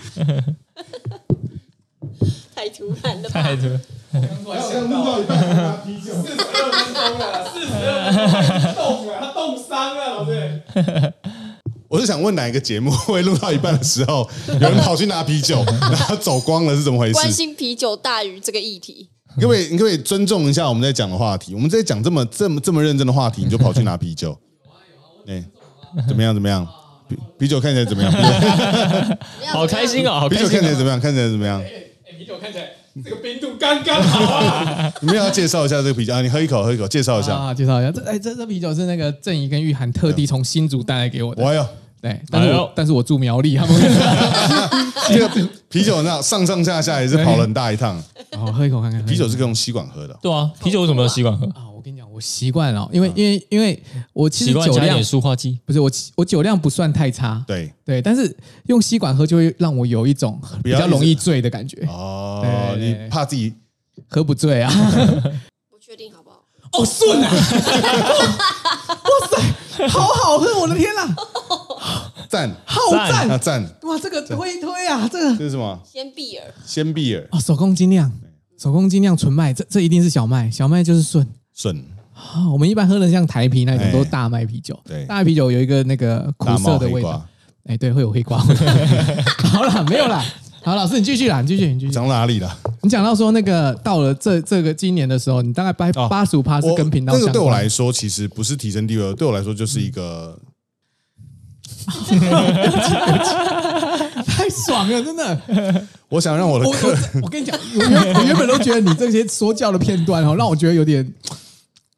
[2.62, 3.42] 太突然了吧？
[3.42, 3.68] 太多。
[3.72, 10.62] 录到一半拿啤酒，四十二分钟了，四十二分钟冻了，他冻伤了，老师。
[11.88, 17.14] 我是想问哪一个节目会录到一半的时候，有人跑去拿啤酒， 然后走光了是怎么回事？
[17.14, 21.56] 关心啤酒大于这个议题，你可不可以你可不可以尊重一下我们在讲的话题？
[21.56, 24.38] 我们在讲这么这么这么认真的话题，你就跑去拿啤酒？
[25.26, 25.44] 哎，
[26.08, 26.32] 怎么样？
[26.36, 26.68] 怎么样？
[27.10, 29.18] 啤啤酒看起来怎么样？
[29.52, 30.62] 好开心哦，好啤酒开心哦！
[30.62, 31.02] 看起来怎么样？
[31.02, 31.62] 看起来怎么样？
[32.32, 32.66] 哎，啤酒看起来
[33.04, 34.92] 这个冰度刚刚好啊！
[35.02, 36.22] 你们要介绍一下这个啤酒啊？
[36.22, 37.36] 你喝一口，喝一口，介绍一下。
[37.36, 41.44] 啊，介绍一下，这哎这这啤酒是那个郑怡跟玉涵特地从新竹带来给我的。
[41.44, 41.66] 我有，
[42.02, 43.82] 对，但是我但是我住苗栗，他 们
[45.10, 48.02] 这个啤酒那上上下下也是跑了很大一趟。
[48.38, 49.06] 好喝一口看看。
[49.06, 51.48] 啤酒是可以用吸管喝的，对啊，啤酒为什么要吸管喝？
[52.22, 55.60] 习惯了，因为因为因为我其实酒量塑化剂。
[55.66, 58.34] 不是我我酒量不算太差，对对，但是
[58.68, 63.54] 用吸管喝就会让我有一种比较较容易醉的感觉，哦你怕自己
[64.08, 64.72] 喝不醉啊。
[65.70, 66.38] 不确定好不好？
[66.74, 67.30] 哦，顺啊！
[68.88, 70.58] 哇塞，好好喝！
[70.62, 71.16] 我的天啦，
[72.30, 73.66] 赞好赞啊赞！
[73.66, 75.78] 赞，哇，这个推一推啊，这个这是什么？
[75.86, 78.10] 鲜碧尔，鲜碧尔啊，手工精酿，
[78.58, 81.28] 手工精酿纯麦，这这一定是小麦，小麦就是顺。
[81.54, 82.00] 顺啊，
[82.52, 87.26] 我们一般喝的像台啤那种哎都是大麦啤酒，对大麦啤酒有一个那个苦涩的味道瓜，，
[87.66, 88.38] 哎，对，会有黑瓜。
[89.52, 90.24] 好了，没有啦。
[90.64, 91.92] 好，老师你继续啦，你继续，你继续。
[91.92, 92.56] 讲到哪里了？
[92.84, 100.38] 你讲到说那个到了这这个今年的时候，你大概八哦八十五趴是跟频道那个对我来说，其实不是提升地位，对我来说就是一个
[104.28, 105.42] 太爽了，真的。
[106.10, 111.12] 我想让我的我客人我我跟你讲，我原我原本都觉得你这些说教的片段哦，让我觉得有点对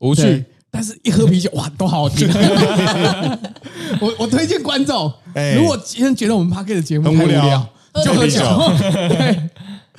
[0.03, 2.27] 无趣，但是一喝啤酒哇，都好好听。
[4.01, 5.55] 我我推荐观众，哎。
[5.55, 7.69] 如果今天觉得我们 p a r k 的节目很无聊太无聊，
[8.03, 8.39] 就喝酒。
[9.07, 9.49] 对，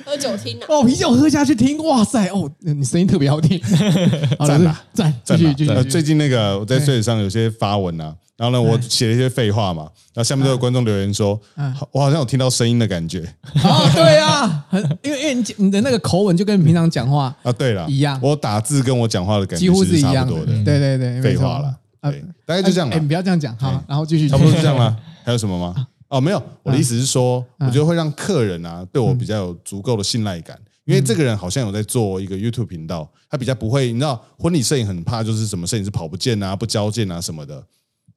[0.05, 3.59] 喝酒听啊，哦，啤酒喝下去听，哇塞，哦，你声音特别好听。
[4.45, 5.83] 赞吧赞，继赞续继续。
[5.85, 11.39] 最近那个我在碎纸上有些发文啊，然后呢，我写了一些废话嘛，然后下面都有观众留言说，
[11.75, 13.21] 好我好像有听到声音的感觉
[13.63, 17.51] 哦，对啊，很因为因为你你的那个口吻就跟你平常讲话啊。
[17.51, 23.07] 对了，一样我打字跟我讲话的感觉几乎是一样多的，，对对对，废话了，啊对，大概就这样了哎，你。
[23.07, 24.95] 不要这样讲，好，然后继续，差不多是这样了。
[25.23, 25.87] 还有什么吗？
[26.07, 37.63] 哦，没有，我的意思是说，嗯我觉得会让客人啊对我比较有足够的信赖感，因为这个人好像有在做一个 YouTube 频道，他比较不会，你知道，婚礼摄影很怕就是什么摄影师跑不见啊、不交件啊什么的。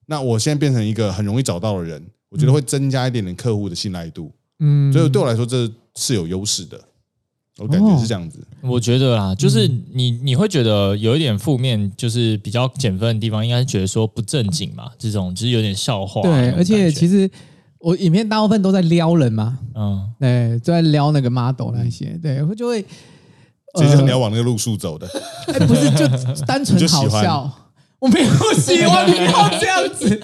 [0.06, 6.80] 那我现在变成一个很容易找到的人，我觉得会增加一点点客户的信赖度，嗯，所以对我来说这是有优势的。
[7.58, 8.38] 我感觉是这样子。
[8.60, 16.22] 我觉得啦，就是你你会觉得有一点负面，就是比较减分的地方，应该是觉得说不正经嘛，这种就是有点笑话。
[16.22, 17.28] 对而且其实
[17.80, 22.84] 我影片大部分都在撩人嘛，嗯，对，都在撩那个 model 那些，对，我就会，
[23.74, 25.08] 所以就你要往那个路数走的。
[25.46, 26.06] 哎，不是就
[26.44, 27.50] 单纯 好笑，
[28.00, 30.20] 我没有喜欢，你不要这样子，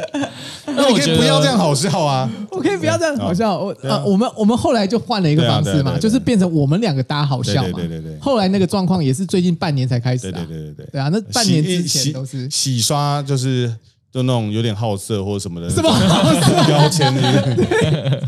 [0.66, 2.30] 那你可以不要这样好笑啊！
[2.50, 3.58] 我可以不要这样好笑。
[3.58, 7.70] 我对啊呃，我们我们后来就换了一个对啊方式嘛，对啊对啊就是变成我们两个搭好笑嘛。
[7.74, 10.46] 对对对对对后来那个状况也是最近半年才开始对啊。
[10.48, 10.86] 对对对对。
[10.92, 13.74] 对啊，那半年之洗前都是洗刷，就是
[14.14, 16.54] 就那种有点好色或者什么的什么好色？
[16.68, 17.20] 标签，是
[17.56, 18.22] 不是？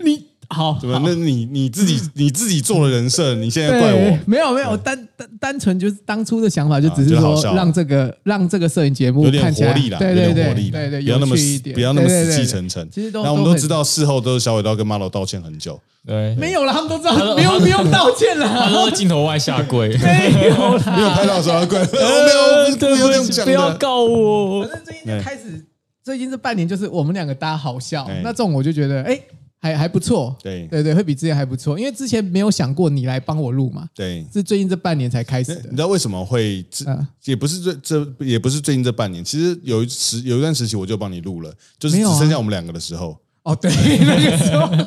[0.04, 0.26] 你
[0.58, 1.00] 好，怎么？
[1.04, 11.36] 那你你自己你自己做了人设，你现在怪我，没有没有，单单单纯就是当初的想法，就只是说让这个让这个摄影节目有点活力啦，对对对有点活力啦对对，不要那么
[11.72, 12.88] 不要那么死气沉沉。
[12.90, 15.80] 其实都然后我们都知道，事后都是小伟都要跟 Model 道歉很久。
[16.06, 23.74] 对，没有了，他们都知道，他不用不用道歉了，在镜头外下跪， 没有啦， 没有拍到的时候要怪， 我没有，不对是故意这样不起，讲不要。
[23.76, 24.70] 告我反。
[24.72, 25.66] 正最近就开始，
[26.02, 29.20] 最近这半年就是我们两个搭好笑哎，那这种我就觉得哎
[29.60, 30.66] 还还不错，对。
[30.68, 35.62] 对对，会比之前还不错，因为之前没有想过你来帮我录嘛，对，是最近这半年才开始的。
[35.64, 35.76] 你知。
[35.76, 37.06] 道为什么会这嗯。
[37.24, 43.70] 也不是最这也不是最近这半年，其实有一时有一段时期我就帮你录了，就是只剩下我们两个的时候，哦，对，
[44.04, 44.68] 那个时候。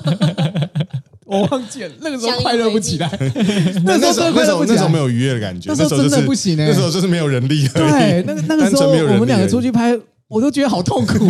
[1.32, 3.10] 我忘记了，那个时候快乐不起来，
[3.86, 4.76] 那时候那时候那时快乐不起来。
[4.76, 4.98] 候那时候没。
[4.98, 6.68] 有愉悦的感觉，那时候真的不行欸。
[6.68, 9.98] 那时候就是没有人力对，那个那个时候我们两个出去拍，
[10.28, 11.26] 我都觉得好痛苦。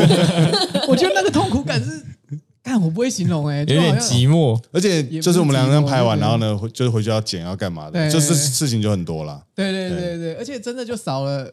[0.87, 2.03] 我觉得那个痛苦感是，
[2.63, 9.43] 看我不会形容哎，有点寂寞，而且就是我们两个人拍完，然后呢，回就是回去要剪要干嘛的，就是事情就很多了。
[9.55, 11.51] 对对对对，而且真的就少了，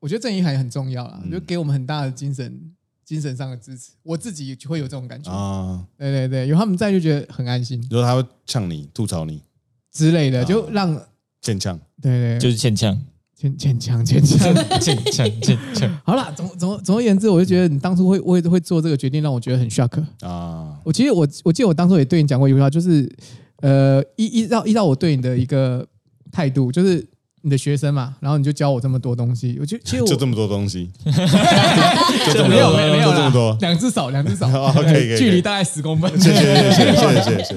[0.00, 2.72] 我觉得郑怡涵很重要啦，就给我们很大的精神
[3.04, 3.90] 精神上的支持。
[4.02, 7.80] 我自己会有这种感觉，啊，对对对，有他们在就觉得很安心。
[7.90, 9.42] 如果他会呛你、吐槽你、
[9.92, 11.00] 之类的，就让
[11.42, 11.78] 欠呛。
[12.00, 12.98] 对对，就是欠呛，
[13.36, 16.00] 坚强，坚强，坚强， 坚强。
[16.02, 20.74] 好了，总总总而言之，我就觉得你当初会，会会做这个决定，让我觉得很 shock 啊！
[20.82, 23.06] 我其实我我记得我当初也对你讲过一句话，就是
[23.60, 25.86] 呃，依依照依照我对你的一个
[26.32, 27.06] 态度，就是
[27.42, 30.90] 你的学生嘛，然后你就教我这么多东西，我就其实我就这么多东西，
[32.32, 37.54] 就没有没有了，两只手，两只手， 可以可以，距离大概十公分，谢谢谢谢谢谢谢谢，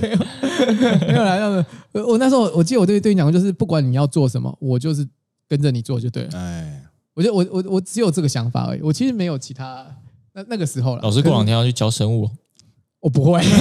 [1.07, 1.65] 没有了没有了。
[2.05, 5.07] 我那时候我记得我对对你讲过，就是不管你要做什么，我就是。
[5.49, 6.29] 跟着你做就对了。
[6.35, 6.83] 哎，
[7.15, 9.85] 我就我我我只有这个想法而已，我其实没有其他。
[10.33, 12.29] 那那个时候了，老师过两天要去教生物，
[13.01, 13.41] 我不会。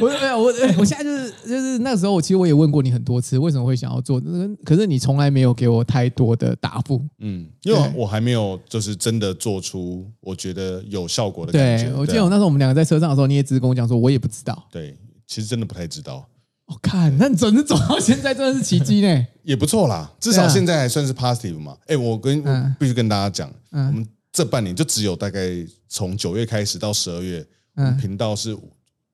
[0.00, 4.20] 我没有我我现在就是就是那时候，我其实我也问过你很多次，为什么会想要做，
[4.62, 7.02] 可是你从来没有给我太多的答复。
[7.20, 11.86] 嗯，因为对我还没有就是真的做出我觉得有效果的感觉。
[11.86, 14.68] 对，我记得我那时候我们两个在车上的时候，你也只是跟我讲说，我也不知道。
[14.70, 14.94] 对，
[15.26, 16.28] 其实真的不太知道，
[16.68, 19.26] 我、看，那你真的走到现在，真的是奇迹呢。
[19.42, 21.76] 也不错啦，至少现在还算是 positive 嘛。
[21.86, 22.64] 哎，我跟嗯。
[22.64, 23.86] 我必须跟大家讲，嗯。
[23.86, 25.40] 我们这半年就只有大概
[25.88, 27.44] 从九月开始到十二月，
[27.74, 27.96] 我们嗯。
[27.96, 28.56] 频道是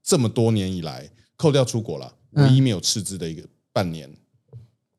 [0.03, 2.45] 这么多年以来扣掉出国了，嗯。
[2.45, 3.43] 唯一没有赤字的一个
[3.73, 4.11] 半年。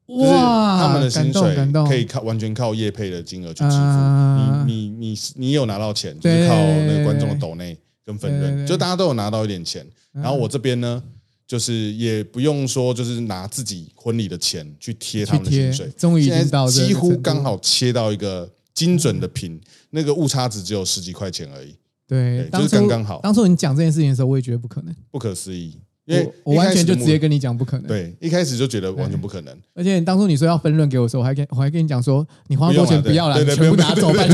[0.08, 7.76] 就是哇，他们的薪水可以靠完全靠业配的金额去支付，啊你你你你有拿到钱，就是靠那个观众的抖内
[8.06, 9.86] 跟分润，就大家都有拿到一点钱。
[10.12, 11.02] 然后我这边呢，
[11.48, 19.60] 就是也不用说，就是拿自己婚礼的钱去贴他们的薪水，终于已经现在到这个几乎刚好切到一个精准的平，
[19.92, 21.76] 那个误差值只有十几块钱而已，
[22.08, 23.20] 对，就是刚刚好。
[23.22, 25.80] 当初你讲这件事情的时候，我也觉得不可能，不可思议。
[26.06, 27.88] 因为我我完全就直接跟跟你讲不可能。
[27.88, 34.28] 对一开始就觉得完全不可能，而且当初你说要分润给我的时候，我还跟我还跟你讲说，你花多钱不要了，你对对全部拿走，不拜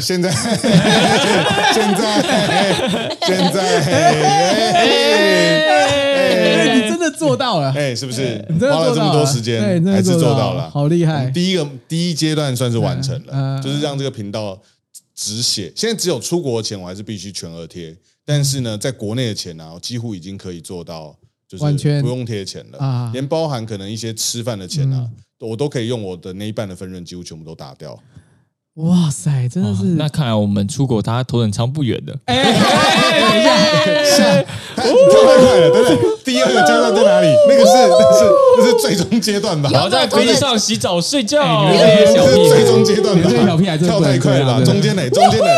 [0.00, 0.32] 现在
[1.72, 2.20] 现在
[3.22, 3.62] 现在
[7.10, 10.70] 的做到了，哎，是不是你真的花了这么多时间，对，还是做做到了？
[10.70, 11.30] 好厉害！
[11.30, 14.58] 第一个第一阶段算是完成了，就是让这个频道
[15.14, 15.72] 止血。
[15.74, 21.14] 现在只有出国的钱，我还是必须全额贴，但是呢，在国内的钱呢，我几乎已经可以做到，
[21.48, 25.08] 就是完全不用贴钱了连包含可能一些吃饭的钱啊，
[25.40, 27.98] 我都可以用我的那一半的分润，几乎全部都打掉。
[28.74, 32.16] 哇塞，真的哦是那看来我们出国，他头等舱不远的。
[32.26, 32.42] 哎，
[33.84, 34.44] 等一下，
[34.80, 35.96] 太快了，对不对？
[36.24, 37.28] 第二个阶段在哪里？
[37.48, 38.24] 那个是，那是，
[38.58, 39.70] 那是最终阶段吧？
[39.72, 42.84] 然后在飞机上洗澡睡觉，哎这些小屁这是最终孩。
[42.84, 43.30] 阶段吧？
[43.46, 45.08] 小屁孩跳太快了中间呢？
[45.10, 45.46] 中间呢？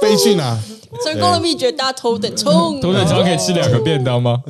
[0.00, 0.58] 飞飞去哪？
[1.04, 2.80] 成功的秘诀，大家头等冲。
[2.80, 4.40] 头等舱可以吃两个便当吗？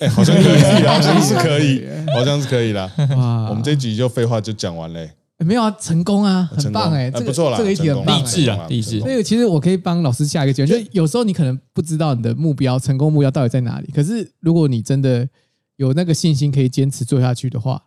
[0.00, 1.84] 哎，好像可以，好像是可以，
[2.14, 2.90] 好像是可以啦。
[3.16, 5.10] 哇我们这集就废话就讲完嘞。
[5.44, 15.28] 没有啊，成功啊，很棒哎，这个呃不错啦这个一题很励志啊励志成功这个其实我可以帮老师下一个结论，就是有时候你可能不知道你的目标、成功目标到底在哪里，可是如果你真的
[15.76, 17.82] 有那个信心可以坚持做下去的话，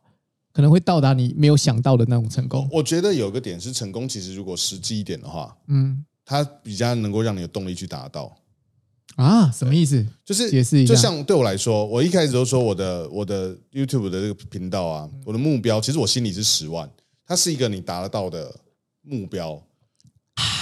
[0.53, 2.67] 可能会到达你没有想到的那种成功。
[2.71, 8.35] 我觉得有个点是成功，其实如果实际一点的话，嗯它比较能够让你有动力去达到。
[9.15, 10.05] 啊，什么意思？
[10.25, 16.89] 就是解释一下就像对我来说，我一开始都说我的我的 YouTube 的这个频道啊，我的目标其实我心里是十万，
[17.27, 18.53] 它是一个你达得到的
[19.01, 19.61] 目标。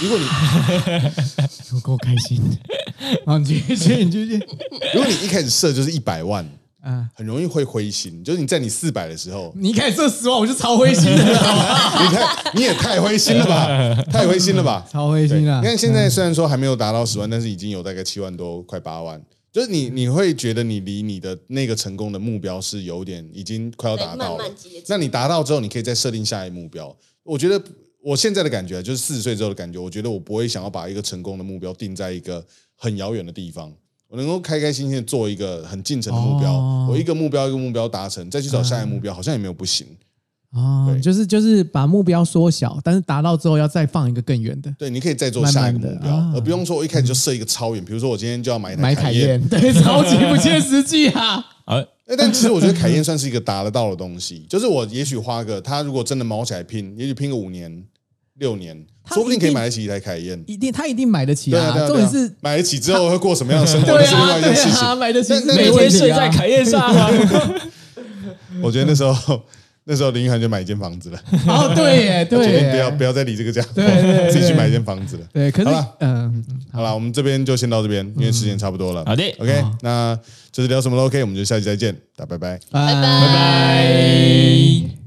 [0.00, 0.24] 如果你
[1.74, 2.40] 我够开心。
[3.26, 4.38] 好，你继续，你继续。
[4.94, 6.46] 如果你一开始设就是一百万，
[6.80, 8.22] 啊，很容易会灰心。
[8.24, 11.12] 就是你在你四百的时候，你一开始设十万，我就超灰心？
[11.12, 15.60] 你太你也太灰心了吧， 太灰心了吧，超灰心了！
[15.60, 19.20] 你看现在虽然说还没有达到十万，但是已经有大概七万多，快八万。
[19.54, 24.56] 就是你你会觉得你离你的那个成功的目标是有点已经快要达到了慢慢。
[24.88, 26.94] 那你达到之后，你可以再设定下一个目标。
[27.22, 27.62] 我觉得
[28.02, 32.44] 我现在的感觉就是四十岁之后的感觉，我觉得我不会想要把一个成功的目标定在一个
[32.74, 33.72] 很遥远的地方。
[34.08, 39.86] 我能够开开心心的做一个很近程的目标，哦我一个目标一个目标达成，再去找下一个目标，好像也没有不行。
[40.54, 47.84] 哦，就是就是把目标缩小，但是达到之后要再放一个更远的，对，你可以再做下一个目标，慢慢啊而不用说我一开始就设一个超远。
[47.84, 51.44] 比如说我今天就要买一台买凯宴，对，超级不切实际啊！
[51.66, 57.84] 啊， 哎，但其实我觉得凯宴算是一个达得到的东西，就是我也许花个，他如果真的毛起来拼，也许拼个五年、
[58.38, 60.40] 六年，他说不定可以买得起一台凯宴。
[60.46, 64.98] 一定他一定买得起对啊，对啊，重点是买得起之后会过什么样的生活， 对啊，这是另外一件事对啊，情。
[64.98, 67.10] 买得起每天睡在凯宴上啊，
[68.62, 69.42] 我觉得那时候，
[69.86, 75.26] 那时候林玉涵就买一间房子了，哦，对耶， 对决定耶，不要不要再理这个家伙，对对对 自己去买一间房子了。
[75.32, 76.82] 对，可是好了嗯，好。
[76.82, 79.04] 了，我们这边就先到这边，因为时间差不多了。
[79.04, 80.18] 好的，OK，那
[80.50, 82.58] 这是聊什么都 OK，我们就下期再见，大家拜拜。
[82.70, 82.86] 拜。
[82.86, 83.02] 拜拜。
[83.02, 85.03] 拜拜。